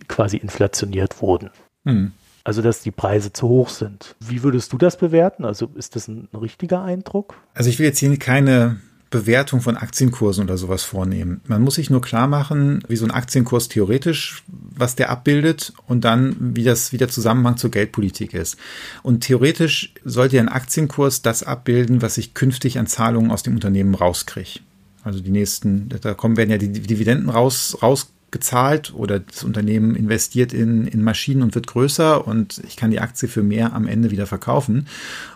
[0.08, 1.50] quasi inflationiert wurden.
[1.84, 2.12] Mhm.
[2.44, 4.16] Also, dass die Preise zu hoch sind.
[4.20, 5.46] Wie würdest du das bewerten?
[5.46, 7.36] Also, ist das ein richtiger Eindruck?
[7.54, 8.80] Also, ich will jetzt hier keine
[9.12, 11.42] Bewertung von Aktienkursen oder sowas vornehmen.
[11.46, 16.06] Man muss sich nur klar machen, wie so ein Aktienkurs theoretisch, was der abbildet und
[16.06, 18.58] dann, wie das, wie der Zusammenhang zur Geldpolitik ist.
[19.04, 23.96] Und theoretisch sollte ein Aktienkurs das abbilden, was ich künftig an Zahlungen aus dem Unternehmen
[23.96, 24.62] rauskriege.
[25.04, 29.96] Also die nächsten, da kommen werden ja die Dividenden raus, raus gezahlt oder das Unternehmen
[29.96, 33.88] investiert in, in Maschinen und wird größer und ich kann die Aktie für mehr am
[33.88, 34.88] Ende wieder verkaufen.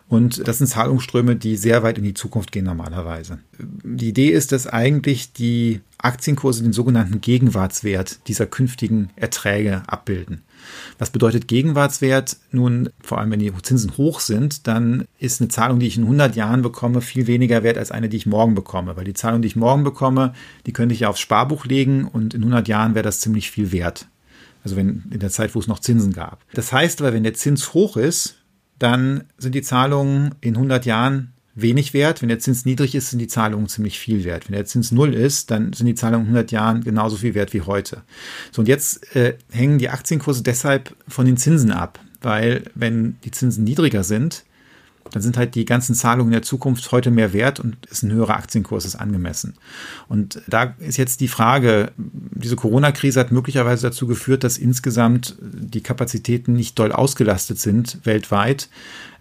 [0.07, 3.39] Und das sind Zahlungsströme, die sehr weit in die Zukunft gehen normalerweise.
[3.59, 10.43] Die Idee ist, dass eigentlich die Aktienkurse den sogenannten Gegenwartswert dieser künftigen Erträge abbilden.
[10.97, 12.37] Was bedeutet Gegenwartswert?
[12.51, 16.03] Nun, vor allem wenn die Zinsen hoch sind, dann ist eine Zahlung, die ich in
[16.03, 18.95] 100 Jahren bekomme, viel weniger wert als eine, die ich morgen bekomme.
[18.95, 20.33] Weil die Zahlung, die ich morgen bekomme,
[20.65, 23.71] die könnte ich ja aufs Sparbuch legen und in 100 Jahren wäre das ziemlich viel
[23.71, 24.07] wert.
[24.63, 26.43] Also wenn in der Zeit, wo es noch Zinsen gab.
[26.53, 28.37] Das heißt aber, wenn der Zins hoch ist,
[28.79, 32.21] dann sind die Zahlungen in 100 Jahren wenig wert.
[32.21, 34.47] Wenn der Zins niedrig ist, sind die Zahlungen ziemlich viel wert.
[34.47, 37.53] Wenn der Zins null ist, dann sind die Zahlungen in 100 Jahren genauso viel wert
[37.53, 38.03] wie heute.
[38.51, 43.31] So, und jetzt äh, hängen die Aktienkurse deshalb von den Zinsen ab, weil wenn die
[43.31, 44.44] Zinsen niedriger sind,
[45.11, 48.11] dann sind halt die ganzen Zahlungen in der Zukunft heute mehr wert und ist ein
[48.11, 49.53] höherer Aktienkurs ist angemessen.
[50.07, 55.81] Und da ist jetzt die Frage, diese Corona-Krise hat möglicherweise dazu geführt, dass insgesamt die
[55.81, 58.69] Kapazitäten nicht doll ausgelastet sind weltweit.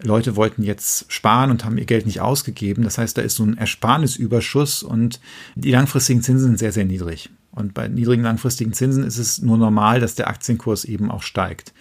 [0.03, 2.83] Leute wollten jetzt sparen und haben ihr Geld nicht ausgegeben.
[2.83, 5.21] Das heißt, da ist so ein Ersparnisüberschuss und
[5.55, 7.31] die langfristigen Zinsen sind sehr, sehr niedrig.
[7.55, 11.73] Und bei niedrigen langfristigen Zinsen ist es nur normal, dass der Aktienkurs eben auch steigt.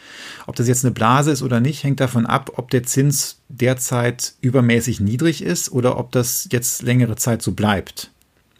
[0.45, 4.33] Ob das jetzt eine Blase ist oder nicht, hängt davon ab, ob der Zins derzeit
[4.41, 8.11] übermäßig niedrig ist oder ob das jetzt längere Zeit so bleibt.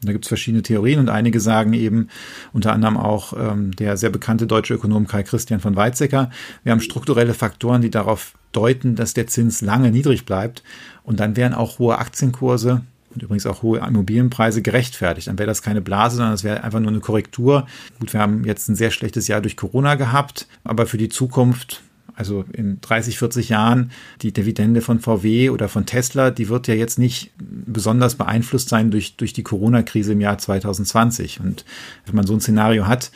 [0.02, 2.10] Da gibt es verschiedene Theorien und einige sagen eben,
[2.52, 6.30] unter anderem auch ähm, der sehr bekannte deutsche Ökonom Kai Christian von Weizsäcker,
[6.64, 10.64] wir haben strukturelle Faktoren, die darauf deuten, dass der Zins lange niedrig bleibt.
[11.04, 12.82] Und dann wären auch hohe Aktienkurse
[13.14, 15.28] und übrigens auch hohe Immobilienpreise gerechtfertigt.
[15.28, 17.68] Dann wäre das keine Blase, sondern es wäre einfach nur eine Korrektur.
[18.00, 21.82] Gut, wir haben jetzt ein sehr schlechtes Jahr durch Corona gehabt, aber für die Zukunft
[22.16, 26.76] also in 30, 40 Jahren, die Dividende von VW oder von Tesla, die wird ja
[26.76, 31.40] jetzt nicht besonders beeinflusst sein durch, durch die Corona-Krise im Jahr 2020.
[31.40, 31.66] Und
[32.06, 33.12] wenn man so ein Szenario hat,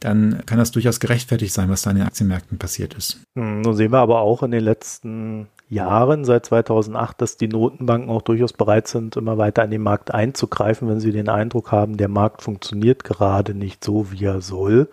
[0.00, 3.20] dann kann das durchaus gerechtfertigt sein, was da in den Aktienmärkten passiert ist.
[3.38, 8.10] Hm, nun sehen wir aber auch in den letzten Jahren, seit 2008, dass die Notenbanken
[8.10, 11.96] auch durchaus bereit sind, immer weiter an den Markt einzugreifen, wenn sie den Eindruck haben,
[11.96, 14.88] der Markt funktioniert gerade nicht so, wie er soll.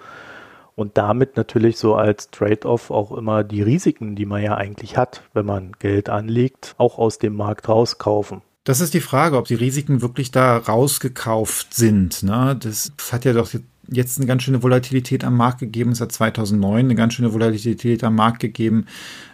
[0.75, 5.23] Und damit natürlich so als Trade-off auch immer die Risiken, die man ja eigentlich hat,
[5.33, 8.43] wenn man Geld anlegt, auch aus dem Markt rauskaufen.
[8.63, 12.21] Das ist die Frage, ob die Risiken wirklich da rausgekauft sind.
[12.21, 12.55] Ne?
[12.61, 13.49] Das hat ja doch
[13.89, 15.93] jetzt eine ganz schöne Volatilität am Markt gegeben.
[15.97, 18.85] Hat 2009 eine ganz schöne Volatilität am Markt gegeben.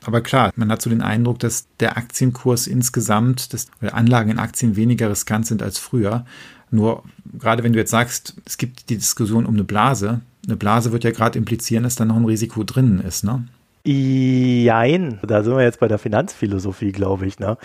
[0.06, 4.76] Aber klar, man hat so den Eindruck, dass der Aktienkurs insgesamt, dass Anlagen in Aktien
[4.76, 6.26] weniger riskant sind als früher.
[6.72, 7.04] Nur
[7.38, 10.22] gerade wenn du jetzt sagst, es gibt die Diskussion um eine Blase.
[10.46, 13.48] Eine Blase wird ja gerade implizieren, dass da noch ein Risiko drin ist, ne?
[13.86, 17.40] Jein, da sind wir jetzt bei der Finanzphilosophie, glaube ich.
[17.40, 17.58] Ne?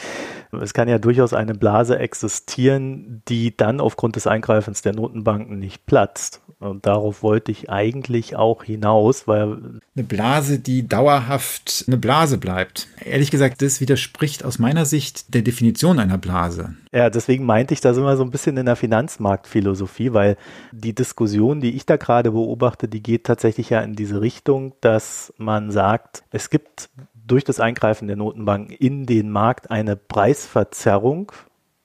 [0.61, 5.87] Es kann ja durchaus eine Blase existieren, die dann aufgrund des Eingreifens der Notenbanken nicht
[5.87, 6.41] platzt.
[6.59, 9.81] Und darauf wollte ich eigentlich auch hinaus, weil.
[9.95, 12.89] Eine Blase, die dauerhaft eine Blase bleibt.
[13.05, 16.75] Ehrlich gesagt, das widerspricht aus meiner Sicht der Definition einer Blase.
[16.93, 20.37] Ja, deswegen meinte ich das immer so ein bisschen in der Finanzmarktphilosophie, weil
[20.73, 25.33] die Diskussion, die ich da gerade beobachte, die geht tatsächlich ja in diese Richtung, dass
[25.37, 31.33] man sagt, es gibt durch das Eingreifen der Notenbanken in den Markt eine Preisverzerrung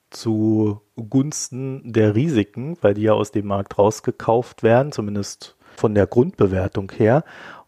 [0.08, 6.06] zu Gunsten der Risiken, weil die ja aus dem Markt rausgekauft werden, zumindest von der
[6.06, 7.24] Grundbewertung her.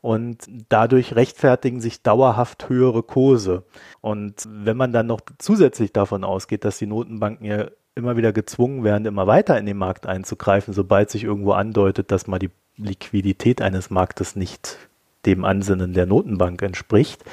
[0.07, 3.65] Und dadurch rechtfertigen sich dauerhaft höhere Kurse.
[4.01, 7.67] Und wenn man dann noch zusätzlich davon ausgeht, dass die Notenbanken ja
[7.97, 12.29] immer wieder gezwungen werden, immer weiter in den Markt einzugreifen, sobald sich irgendwo andeutet, dass
[12.29, 14.79] mal die Liquidität eines Marktes nicht
[15.25, 17.25] dem Ansinnen der Notenbank entspricht,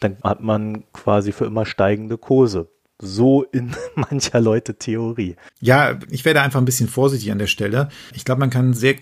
[0.00, 2.66] dann hat man quasi für immer steigende Kurse.
[3.00, 5.36] So in mancher Leute Theorie.
[5.60, 7.88] Ja, ich werde einfach ein bisschen vorsichtig an der Stelle.
[8.12, 8.96] Ich glaube, man kann einen sehr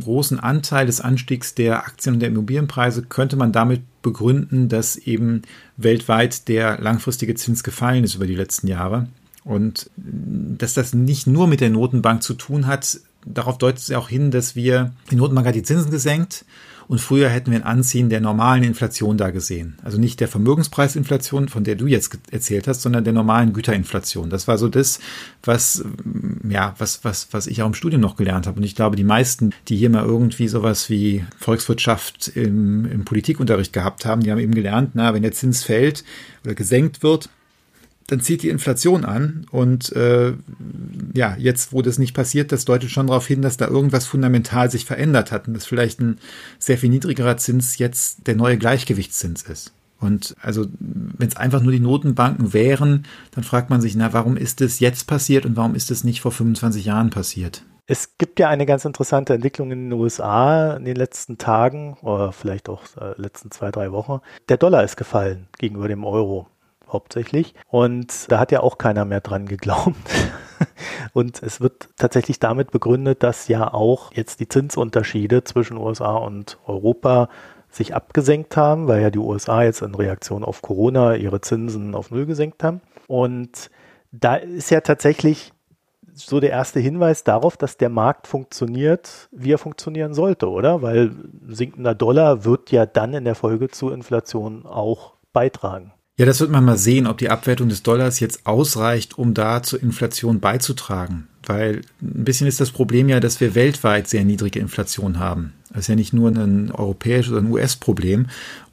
[0.00, 5.42] großen Anteil des Anstiegs der Aktien und der Immobilienpreise könnte man damit begründen, dass eben
[5.76, 9.08] weltweit der langfristige Zins gefallen ist über die letzten Jahre.
[9.44, 14.08] Und dass das nicht nur mit der Notenbank zu tun hat, darauf deutet es auch
[14.08, 16.44] hin, dass wir, die Notenbank hat die Zinsen gesenkt
[16.90, 19.78] und früher hätten wir ein Anziehen der normalen Inflation da gesehen.
[19.84, 24.28] Also nicht der Vermögenspreisinflation, von der du jetzt erzählt hast, sondern der normalen Güterinflation.
[24.28, 24.98] Das war so das,
[25.44, 28.56] was, mm, ja, was, was, was ich auch im Studium noch gelernt habe.
[28.56, 33.72] Und ich glaube, die meisten, die hier mal irgendwie sowas wie Volkswirtschaft im, im Politikunterricht
[33.72, 36.02] gehabt haben, die haben eben gelernt, na, wenn der Zins fällt
[36.42, 37.28] oder gesenkt wird,
[38.10, 39.46] dann zieht die Inflation an.
[39.50, 40.32] Und äh,
[41.14, 44.70] ja, jetzt, wo das nicht passiert, das deutet schon darauf hin, dass da irgendwas fundamental
[44.70, 46.18] sich verändert hat und dass vielleicht ein
[46.58, 49.72] sehr viel niedrigerer Zins jetzt der neue Gleichgewichtszins ist.
[50.00, 54.36] Und also, wenn es einfach nur die Notenbanken wären, dann fragt man sich, na, warum
[54.36, 57.62] ist es jetzt passiert und warum ist es nicht vor 25 Jahren passiert?
[57.86, 62.32] Es gibt ja eine ganz interessante Entwicklung in den USA in den letzten Tagen oder
[62.32, 64.20] vielleicht auch äh, letzten zwei, drei Wochen.
[64.48, 66.46] Der Dollar ist gefallen gegenüber dem Euro
[66.92, 67.54] hauptsächlich.
[67.68, 69.96] Und da hat ja auch keiner mehr dran geglaubt.
[71.12, 76.58] Und es wird tatsächlich damit begründet, dass ja auch jetzt die Zinsunterschiede zwischen USA und
[76.66, 77.28] Europa
[77.70, 82.10] sich abgesenkt haben, weil ja die USA jetzt in Reaktion auf Corona ihre Zinsen auf
[82.10, 82.80] Null gesenkt haben.
[83.06, 83.70] Und
[84.12, 85.52] da ist ja tatsächlich
[86.12, 90.82] so der erste Hinweis darauf, dass der Markt funktioniert, wie er funktionieren sollte, oder?
[90.82, 91.12] Weil
[91.46, 95.92] sinkender Dollar wird ja dann in der Folge zur Inflation auch beitragen.
[96.20, 99.62] Ja, das wird man mal sehen, ob die Abwertung des Dollars jetzt ausreicht, um da
[99.62, 101.28] zur Inflation beizutragen.
[101.46, 105.54] Weil ein bisschen ist das Problem ja, dass wir weltweit sehr niedrige Inflation haben.
[105.70, 108.26] Das ist ja nicht nur ein europäisches oder ein US-Problem.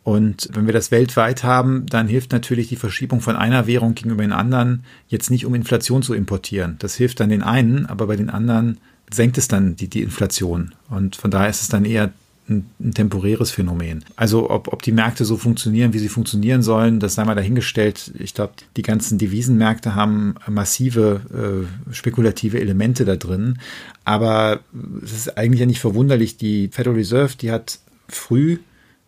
[0.03, 4.23] Und wenn wir das weltweit haben, dann hilft natürlich die Verschiebung von einer Währung gegenüber
[4.23, 6.75] den anderen jetzt nicht, um Inflation zu importieren.
[6.79, 8.77] Das hilft dann den einen, aber bei den anderen
[9.09, 10.75] senkt es dann die, die Inflation.
[10.89, 12.11] Und von daher ist es dann eher
[12.49, 14.05] ein, ein temporäres Phänomen.
[14.15, 18.11] Also ob, ob die Märkte so funktionieren, wie sie funktionieren sollen, das sei mal dahingestellt.
[18.19, 23.59] Ich glaube, die ganzen Devisenmärkte haben massive äh, spekulative Elemente da drin.
[24.05, 24.61] Aber
[25.03, 26.37] es ist eigentlich ja nicht verwunderlich.
[26.37, 28.57] Die Federal Reserve, die hat früh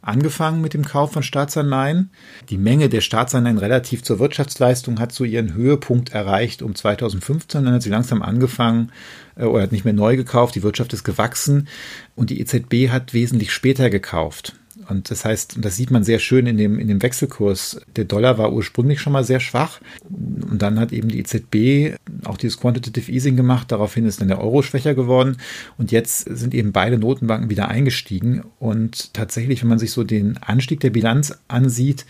[0.10, 2.12] angefangen mit dem Kauf von Staatsanleihen.
[2.50, 7.64] Die Menge der Staatsanleihen relativ zur Wirtschaftsleistung hat so ihren Höhepunkt erreicht um 2015.
[7.64, 8.92] Dann hat sie langsam angefangen
[9.36, 10.56] äh, oder hat nicht mehr neu gekauft.
[10.56, 11.68] Die Wirtschaft ist gewachsen
[12.16, 14.59] und die EZB hat wesentlich später gekauft.
[14.90, 17.80] Und das heißt, und das sieht man sehr schön in dem, in dem Wechselkurs.
[17.96, 19.80] Der Dollar war ursprünglich schon mal sehr schwach.
[20.10, 23.72] Und dann hat eben die EZB auch dieses Quantitative Easing gemacht.
[23.72, 25.38] Daraufhin ist dann der Euro schwächer geworden.
[25.78, 28.44] Und jetzt sind eben beide Notenbanken wieder eingestiegen.
[28.58, 32.06] Und tatsächlich, wenn man sich so den Anstieg der Bilanz ansieht,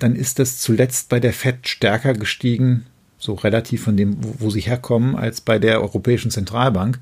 [0.00, 4.50] dann ist das zuletzt bei der FED stärker gestiegen, so relativ von dem, wo, wo
[4.50, 6.98] sie herkommen, als bei der Europäischen Zentralbank.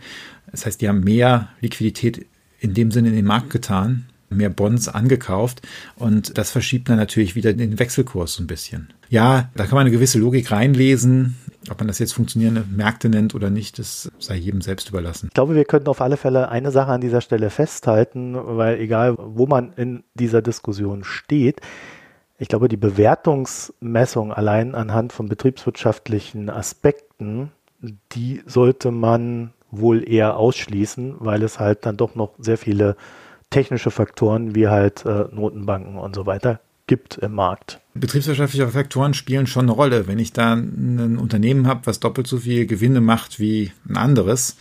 [0.50, 2.26] Das heißt, die haben mehr Liquidität
[2.60, 4.04] in dem Sinne in den Markt getan
[4.36, 5.62] mehr Bonds angekauft
[5.96, 8.92] und das verschiebt dann natürlich wieder den Wechselkurs so ein bisschen.
[9.08, 11.36] Ja, da kann man eine gewisse Logik reinlesen.
[11.70, 15.28] Ob man das jetzt funktionierende Märkte nennt oder nicht, das sei jedem selbst überlassen.
[15.28, 19.14] Ich glaube, wir könnten auf alle Fälle eine Sache an dieser Stelle festhalten, weil egal,
[19.16, 21.60] wo man in dieser Diskussion steht,
[22.38, 27.52] ich glaube, die Bewertungsmessung allein anhand von betriebswirtschaftlichen Aspekten,
[28.10, 32.96] die sollte man wohl eher ausschließen, weil es halt dann doch noch sehr viele
[33.52, 37.80] technische Faktoren wie halt äh, Notenbanken und so weiter gibt im Markt.
[37.94, 40.06] Betriebswirtschaftliche Faktoren spielen schon eine Rolle.
[40.08, 44.56] Wenn ich da ein Unternehmen habe, was doppelt so viel Gewinne macht wie ein anderes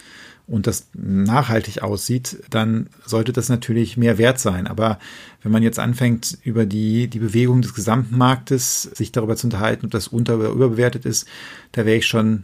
[0.47, 4.67] und das nachhaltig aussieht, dann sollte das natürlich mehr wert sein.
[4.67, 4.99] Aber
[5.41, 9.86] wenn man jetzt anfängt, über die, die Bewegung des gesamten Marktes sich darüber zu unterhalten,
[9.86, 11.27] ob das unter- oder überbewertet ist,
[11.71, 12.43] da wäre ich schon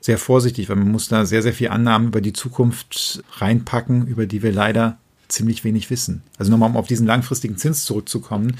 [0.00, 4.26] sehr vorsichtig, weil man muss da sehr, sehr viel Annahmen über die Zukunft reinpacken, über
[4.26, 4.98] die wir leider
[5.32, 6.22] ziemlich wenig wissen.
[6.38, 8.56] Also nochmal, um auf diesen langfristigen Zins zurückzukommen.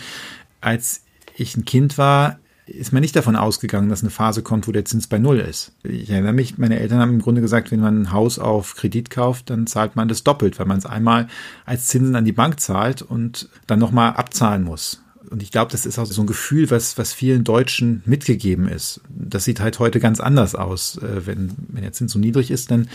[0.60, 1.02] Als
[1.36, 4.84] ich ein Kind war, ist man nicht davon ausgegangen, dass eine Phase kommt, wo der
[4.84, 5.72] Zins bei Null ist.
[5.82, 9.10] Ich erinnere mich, meine Eltern haben im Grunde gesagt, wenn man ein Haus auf Kredit
[9.10, 11.28] kauft, dann zahlt man das doppelt, weil man es einmal
[11.64, 15.02] als Zinsen an die Bank zahlt und dann nochmal abzahlen muss.
[15.30, 19.00] Und ich glaube, das ist auch so ein Gefühl, was, was vielen Deutschen mitgegeben ist.
[19.08, 20.98] Das sieht halt heute ganz anders aus.
[20.98, 22.88] Äh, wenn, wenn der Zins so niedrig ist, dann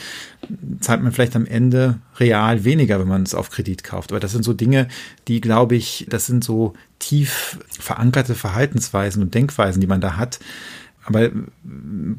[0.79, 4.11] zahlt man vielleicht am Ende real weniger, wenn man es auf Kredit kauft.
[4.11, 4.87] Aber das sind so Dinge,
[5.27, 10.39] die, glaube ich, das sind so tief verankerte Verhaltensweisen und Denkweisen, die man da hat.
[11.07, 11.31] Aber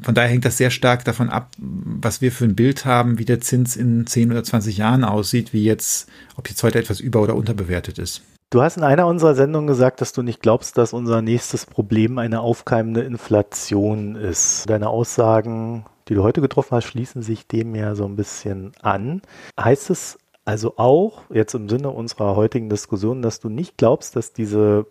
[0.01, 3.25] von daher hängt das sehr stark davon ab, was wir für ein Bild haben, wie
[3.25, 7.21] der Zins in 10 oder 20 Jahren aussieht, wie jetzt, ob jetzt heute etwas über-
[7.21, 8.23] oder unterbewertet ist.
[8.51, 12.17] Du hast in einer unserer Sendungen gesagt, dass du nicht glaubst, dass unser nächstes Problem
[12.17, 14.67] eine aufkeimende Inflation ist.
[14.67, 19.21] Deine Aussagen, die du heute getroffen hast, schließen sich dem ja so ein bisschen an.
[19.59, 24.33] Heißt es also auch, jetzt im Sinne unserer heutigen Diskussion, dass du nicht glaubst, dass
[24.33, 24.87] diese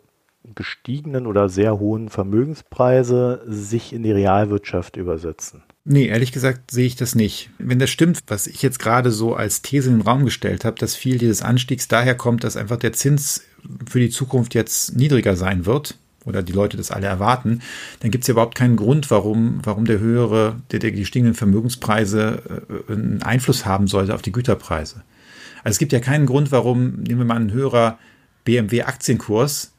[0.54, 5.64] gestiegenen oder sehr hohen Vermögenspreise sich in die Realwirtschaft übersetzen?
[5.84, 7.50] Nee, ehrlich gesagt sehe ich das nicht.
[7.58, 10.76] Wenn das stimmt, was ich jetzt gerade so als These in den Raum gestellt habe,
[10.78, 13.42] dass viel dieses Anstiegs daher kommt, dass einfach der Zins
[13.88, 15.96] für die Zukunft jetzt niedriger sein wird,
[16.28, 17.60] oder die Leute das alle erwarten,
[18.00, 22.42] dann gibt es ja überhaupt keinen Grund, warum, warum der höhere, der, der gestiegenen Vermögenspreise
[22.88, 25.02] äh, einen Einfluss haben sollte auf die Güterpreise.
[25.64, 27.98] Also es gibt ja keinen Grund, warum, nehmen wir mal einen höherer
[28.44, 29.72] BMW-Aktienkurs,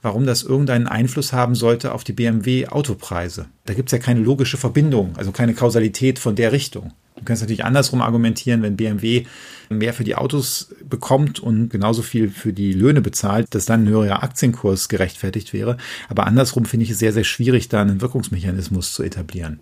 [0.00, 3.46] warum das irgendeinen Einfluss haben sollte auf die BMW-Autopreise.
[3.64, 6.92] Da gibt es ja keine logische Verbindung, also keine Kausalität von der Richtung.
[7.16, 9.24] Du kannst natürlich andersrum argumentieren, wenn BMW
[9.68, 13.88] mehr für die Autos bekommt und genauso viel für die Löhne bezahlt, dass dann ein
[13.88, 15.76] höherer Aktienkurs gerechtfertigt wäre.
[16.08, 19.60] Aber andersrum finde ich es sehr, sehr schwierig, da einen Wirkungsmechanismus zu etablieren.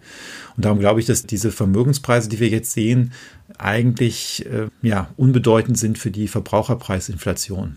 [0.56, 3.12] Und darum glaube ich, dass diese Vermögenspreise, die wir jetzt sehen,
[3.56, 7.76] eigentlich äh, ja, unbedeutend sind für die Verbraucherpreisinflation.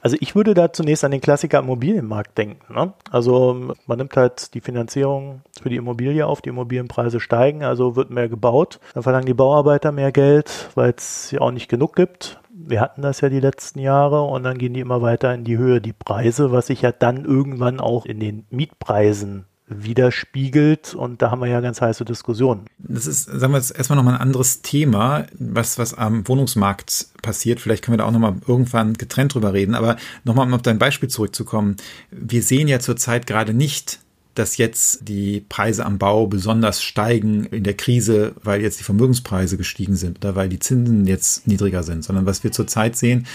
[0.00, 2.74] Also ich würde da zunächst an den Klassiker Immobilienmarkt denken.
[2.74, 2.92] Ne?
[3.10, 8.10] Also man nimmt halt die Finanzierung für die Immobilie auf, die Immobilienpreise steigen, also wird
[8.10, 8.80] mehr gebaut.
[8.94, 12.40] Dann verlangen die Bauarbeiter mehr Geld, weil es ja auch nicht genug gibt.
[12.50, 15.58] Wir hatten das ja die letzten Jahre und dann gehen die immer weiter in die
[15.58, 21.30] Höhe, die Preise, was sich ja dann irgendwann auch in den Mietpreisen widerspiegelt und da
[21.30, 22.64] haben wir ja ganz heiße Diskussionen.
[22.78, 27.60] Das ist, sagen wir jetzt erstmal nochmal ein anderes Thema, was, was am Wohnungsmarkt passiert.
[27.60, 30.78] Vielleicht können wir da auch nochmal irgendwann getrennt drüber reden, aber nochmal um auf dein
[30.78, 31.76] Beispiel zurückzukommen.
[32.10, 34.00] Wir sehen ja zurzeit gerade nicht,
[34.38, 39.56] dass jetzt die Preise am Bau besonders steigen in der Krise, weil jetzt die Vermögenspreise
[39.56, 43.26] gestiegen sind oder weil die Zinsen jetzt niedriger sind, sondern was wir zurzeit sehen,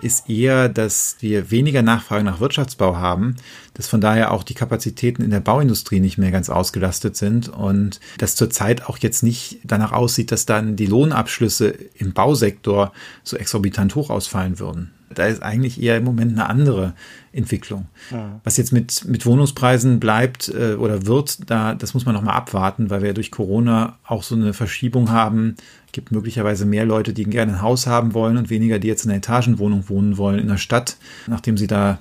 [0.00, 3.36] ist eher, dass wir weniger Nachfrage nach Wirtschaftsbau haben,
[3.74, 8.00] dass von daher auch die Kapazitäten in der Bauindustrie nicht mehr ganz ausgelastet sind und
[8.18, 12.92] dass zurzeit auch jetzt nicht danach aussieht, dass dann die Lohnabschlüsse im Bausektor
[13.24, 14.92] so exorbitant hoch ausfallen würden.
[15.14, 16.94] Da ist eigentlich eher im Moment eine andere
[17.36, 17.86] Entwicklung.
[18.10, 18.40] Ja.
[18.44, 22.90] Was jetzt mit, mit Wohnungspreisen bleibt äh, oder wird, da, das muss man nochmal abwarten,
[22.90, 25.56] weil wir durch Corona auch so eine Verschiebung haben.
[25.86, 29.04] Es gibt möglicherweise mehr Leute, die gerne ein Haus haben wollen und weniger, die jetzt
[29.04, 30.96] in einer Etagenwohnung wohnen wollen in der Stadt,
[31.26, 31.98] nachdem sie da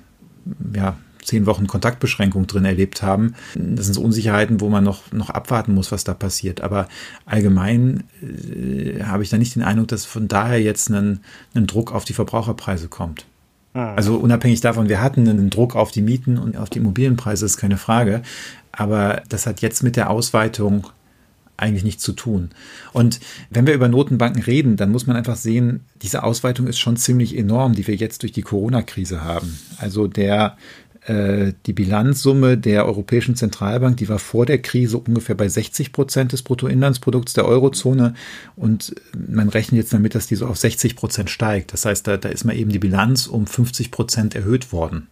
[0.73, 0.95] ja,
[1.25, 3.35] zehn Wochen Kontaktbeschränkung drin erlebt haben.
[3.55, 6.61] Das sind so Unsicherheiten, wo man noch, noch abwarten muss, was da passiert.
[6.61, 6.87] Aber
[7.25, 11.19] allgemein äh, habe ich da nicht den Eindruck, dass von daher jetzt ein,
[11.53, 13.25] ein Druck auf die Verbraucherpreise kommt.
[13.75, 13.93] Ah.
[13.93, 17.57] Also unabhängig davon, wir hatten einen Druck auf die Mieten und auf die Immobilienpreise, ist
[17.57, 18.21] keine Frage.
[18.71, 20.88] Aber das hat jetzt mit der Ausweitung
[21.57, 22.51] eigentlich nichts zu tun.
[22.93, 26.95] Und wenn wir über Notenbanken reden, dann muss man einfach sehen, diese Ausweitung ist schon
[26.95, 29.59] ziemlich enorm, die wir jetzt durch die Corona-Krise haben.
[29.77, 30.57] Also der
[31.07, 36.41] die Bilanzsumme der Europäischen Zentralbank, die war vor der Krise ungefähr bei 60 Prozent des
[36.41, 38.15] Bruttoinlandsprodukts der Eurozone
[38.55, 41.73] und man rechnet jetzt damit, dass die so auf 60 Prozent steigt.
[41.73, 45.07] Das heißt, da, da ist mal eben die Bilanz um 50 Prozent erhöht worden.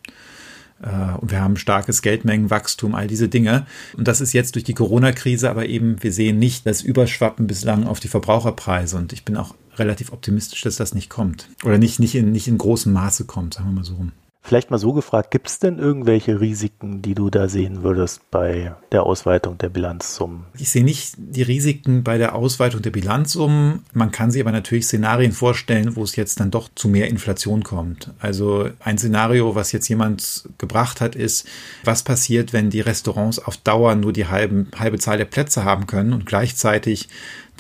[0.84, 3.66] Äh, und wir haben starkes Geldmengenwachstum, all diese Dinge.
[3.98, 7.86] Und das ist jetzt durch die Corona-Krise, aber eben, wir sehen nicht das Überschwappen bislang
[7.86, 8.98] auf die Verbraucherpreise.
[8.98, 11.50] Und ich bin auch relativ optimistisch, dass das nicht kommt.
[11.64, 14.12] Oder nicht, nicht, in, nicht in großem Maße kommt, sagen wir mal so rum.
[14.46, 18.76] Vielleicht mal so gefragt, gibt es denn irgendwelche Risiken, die du da sehen würdest bei
[18.92, 20.44] der Ausweitung der Bilanzsummen?
[20.58, 23.86] Ich sehe nicht die Risiken bei der Ausweitung der Bilanzsummen.
[23.94, 27.64] Man kann sich aber natürlich Szenarien vorstellen, wo es jetzt dann doch zu mehr Inflation
[27.64, 28.12] kommt.
[28.20, 31.48] Also ein Szenario, was jetzt jemand gebracht hat, ist,
[31.86, 35.88] was passiert, wenn die Restaurants auf Dauer nur die halben, halbe Zahl der Plätze haben
[35.88, 37.08] können und gleichzeitig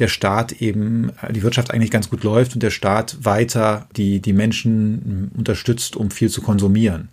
[0.04, 4.34] der Staat eben, die Wirtschaft eigentlich ganz gut läuft und der Staat weiter die, die
[4.34, 7.08] Menschen unterstützt, um viel zu konsumieren.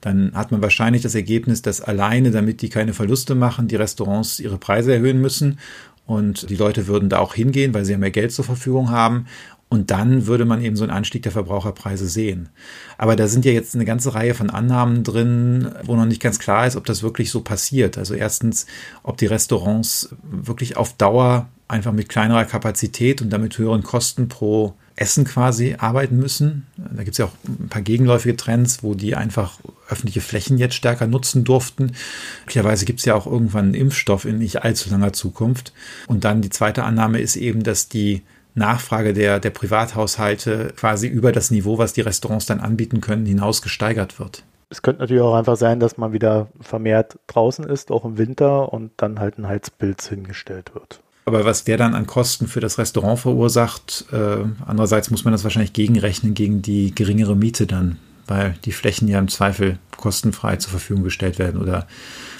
[0.00, 4.38] Dann hat man wahrscheinlich das Ergebnis, dass alleine, damit die keine Verluste machen, die Restaurants
[4.38, 5.58] ihre Preise erhöhen müssen
[6.06, 9.26] und die Leute würden da auch hingehen, weil sie ja mehr Geld zur Verfügung haben.
[9.68, 12.50] Und dann würde man eben so einen Anstieg der Verbraucherpreise sehen.
[12.96, 16.38] Aber da sind ja jetzt eine ganze Reihe von Annahmen drin, wo noch nicht ganz
[16.38, 17.98] klar ist, ob das wirklich so passiert.
[17.98, 18.66] Also erstens,
[19.02, 24.74] ob die Restaurants wirklich auf Dauer einfach mit kleinerer Kapazität und damit höheren Kosten pro
[24.96, 26.66] Essen quasi arbeiten müssen.
[26.76, 29.58] Da gibt es ja auch ein paar gegenläufige Trends, wo die einfach
[29.88, 31.92] öffentliche Flächen jetzt stärker nutzen durften.
[32.40, 35.72] Möglicherweise gibt es ja auch irgendwann einen Impfstoff in nicht allzu langer Zukunft.
[36.06, 38.22] Und dann die zweite Annahme ist eben, dass die
[38.54, 43.60] Nachfrage der, der Privathaushalte quasi über das Niveau, was die Restaurants dann anbieten können, hinaus
[43.60, 44.44] gesteigert wird.
[44.70, 48.72] Es könnte natürlich auch einfach sein, dass man wieder vermehrt draußen ist, auch im Winter,
[48.72, 51.00] und dann halt ein Heizpilz hingestellt wird.
[51.26, 55.42] Aber was der dann an Kosten für das Restaurant verursacht, äh, andererseits muss man das
[55.42, 57.98] wahrscheinlich gegenrechnen gegen die geringere Miete dann,
[58.28, 61.88] weil die Flächen ja im Zweifel kostenfrei zur Verfügung gestellt werden oder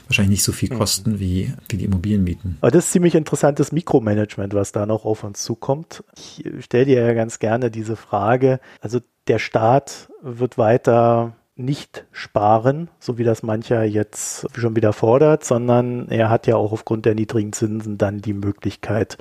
[0.06, 0.78] wahrscheinlich nicht so viel mhm.
[0.78, 2.58] kosten wie, wie die Immobilienmieten.
[2.60, 6.04] Aber das ist ziemlich interessantes Mikromanagement, was da noch auf uns zukommt.
[6.16, 8.60] Ich stelle dir ja ganz gerne diese Frage.
[8.80, 15.44] Also der Staat wird weiter nicht sparen, so wie das mancher jetzt schon wieder fordert,
[15.44, 19.16] sondern er hat ja auch aufgrund der niedrigen Zinsen dann die Möglichkeit,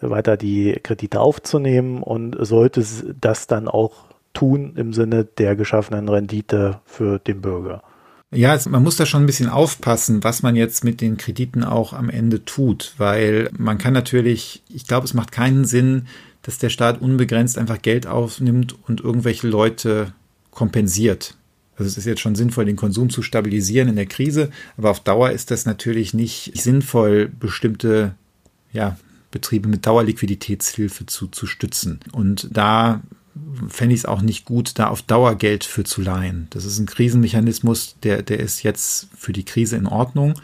[0.00, 2.84] weiter die Kredite aufzunehmen und sollte
[3.20, 7.82] das dann auch tun im Sinne der geschaffenen Rendite für den Bürger.
[8.30, 11.94] Ja, man muss da schon ein bisschen aufpassen, was man jetzt mit den Krediten auch
[11.94, 16.08] am Ende tut, weil man kann natürlich, ich glaube, es macht keinen Sinn,
[16.42, 20.12] dass der Staat unbegrenzt einfach Geld aufnimmt und irgendwelche Leute
[20.50, 21.37] kompensiert.
[21.78, 25.00] Also es ist jetzt schon sinnvoll, den Konsum zu stabilisieren in der Krise, aber auf
[25.00, 28.14] Dauer ist das natürlich nicht sinnvoll, bestimmte
[28.72, 28.98] ja,
[29.30, 32.00] Betriebe mit Dauerliquiditätshilfe zu, zu stützen.
[32.12, 33.02] Und da
[33.68, 36.48] fände ich es auch nicht gut, da auf Dauer Geld für zu leihen.
[36.50, 40.34] Das ist ein Krisenmechanismus, der, der ist jetzt für die Krise in Ordnung.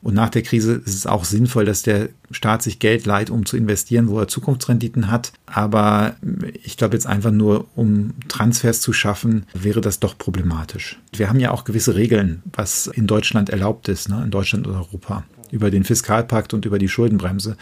[0.00, 3.46] Und nach der Krise ist es auch sinnvoll, dass der Staat sich Geld leiht, um
[3.46, 5.32] zu investieren, wo er Zukunftsrenditen hat.
[5.46, 6.16] Aber
[6.62, 10.98] ich glaube jetzt einfach nur, um Transfers zu schaffen, wäre das doch problematisch.
[11.12, 14.22] Wir haben ja auch gewisse Regeln, was in Deutschland erlaubt ist, ne?
[14.24, 17.56] in Deutschland und Europa über den Fiskalpakt und über die Schuldenbremse.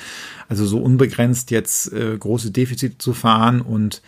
[0.49, 4.03] Also so unbegrenzt jetzt äh, große Defizite zu fahren und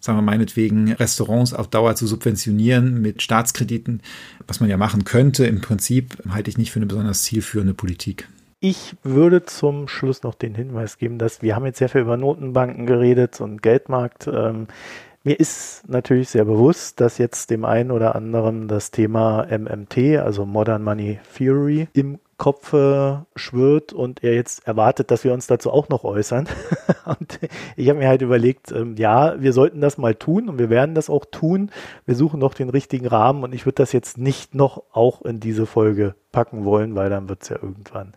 [0.00, 4.02] sagen wir meinetwegen, Restaurants auf Dauer zu subventionieren mit Staatskrediten,
[4.46, 8.28] was man ja machen könnte, im Prinzip halte ich nicht für eine besonders zielführende Politik.
[8.60, 12.16] Ich würde zum Schluss noch den Hinweis geben, dass wir haben jetzt sehr viel über
[12.16, 14.26] Notenbanken geredet und Geldmarkt.
[14.26, 14.66] Ähm,
[15.22, 20.44] mir ist natürlich sehr bewusst, dass jetzt dem einen oder anderen das Thema MMT, also
[20.44, 22.72] Modern Money Theory, im Kopf
[23.34, 26.48] schwirrt und er jetzt erwartet, dass wir uns dazu auch noch äußern.
[27.04, 27.40] und
[27.76, 30.94] ich habe mir halt überlegt, ähm, ja, wir sollten das mal tun und wir werden
[30.94, 31.70] das auch tun.
[32.06, 35.40] Wir suchen noch den richtigen Rahmen und ich würde das jetzt nicht noch auch in
[35.40, 38.14] diese Folge packen wollen, weil dann wird es ja irgendwann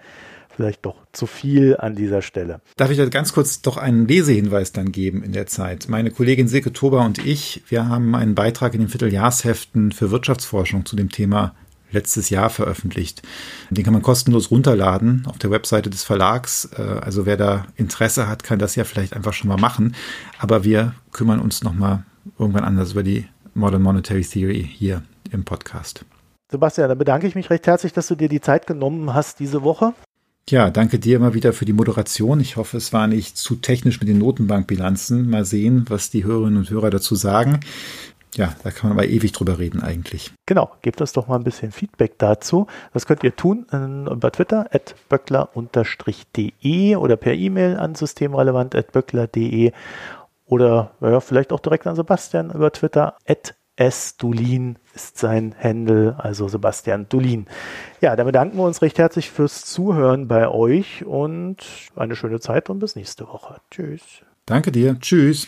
[0.56, 2.62] vielleicht doch zu viel an dieser Stelle.
[2.76, 5.88] Darf ich da ganz kurz doch einen Lesehinweis dann geben in der Zeit?
[5.90, 10.86] Meine Kollegin Silke Tober und ich, wir haben einen Beitrag in den Vierteljahrsheften für Wirtschaftsforschung
[10.86, 11.56] zu dem Thema
[11.92, 13.22] letztes Jahr veröffentlicht.
[13.70, 16.70] Den kann man kostenlos runterladen auf der Webseite des Verlags.
[16.78, 19.96] Äh, also wer da Interesse hat, kann das ja vielleicht einfach schon mal machen.
[20.40, 22.04] Aber wir kümmern uns nochmal
[22.38, 26.06] irgendwann anders über die Modern Monetary Theory hier im Podcast.
[26.50, 29.64] Sebastian, dann bedanke ich mich recht herzlich, dass du dir die Zeit genommen hast diese
[29.64, 29.94] Woche.
[30.50, 32.42] Ja, danke dir immer wieder für die Moderation.
[32.42, 35.30] Ich hoffe, es war nicht zu technisch mit den Notenbankbilanzen.
[35.30, 37.62] Mal sehen, was die Hörerinnen und Hörer dazu sagen.
[38.36, 40.32] Ja, da kann man aber ewig drüber reden eigentlich.
[40.46, 42.68] Genau, gebt uns doch mal ein bisschen Feedback dazu.
[42.94, 49.74] Das könnt ihr tun äh, über Twitter at böckler-de oder per E-Mail an systemrelevant.böckler.de
[50.46, 56.48] oder ja, vielleicht auch direkt an Sebastian über Twitter at sdulin ist sein Handle, also
[56.48, 57.48] Sebastian Dulin.
[58.02, 61.58] Ja, dann bedanken wir uns recht herzlich fürs Zuhören bei euch und
[61.96, 63.62] eine schöne Zeit und bis nächste Woche.
[63.72, 64.02] Tschüss.
[64.46, 65.00] Danke dir.
[65.00, 65.48] Tschüss.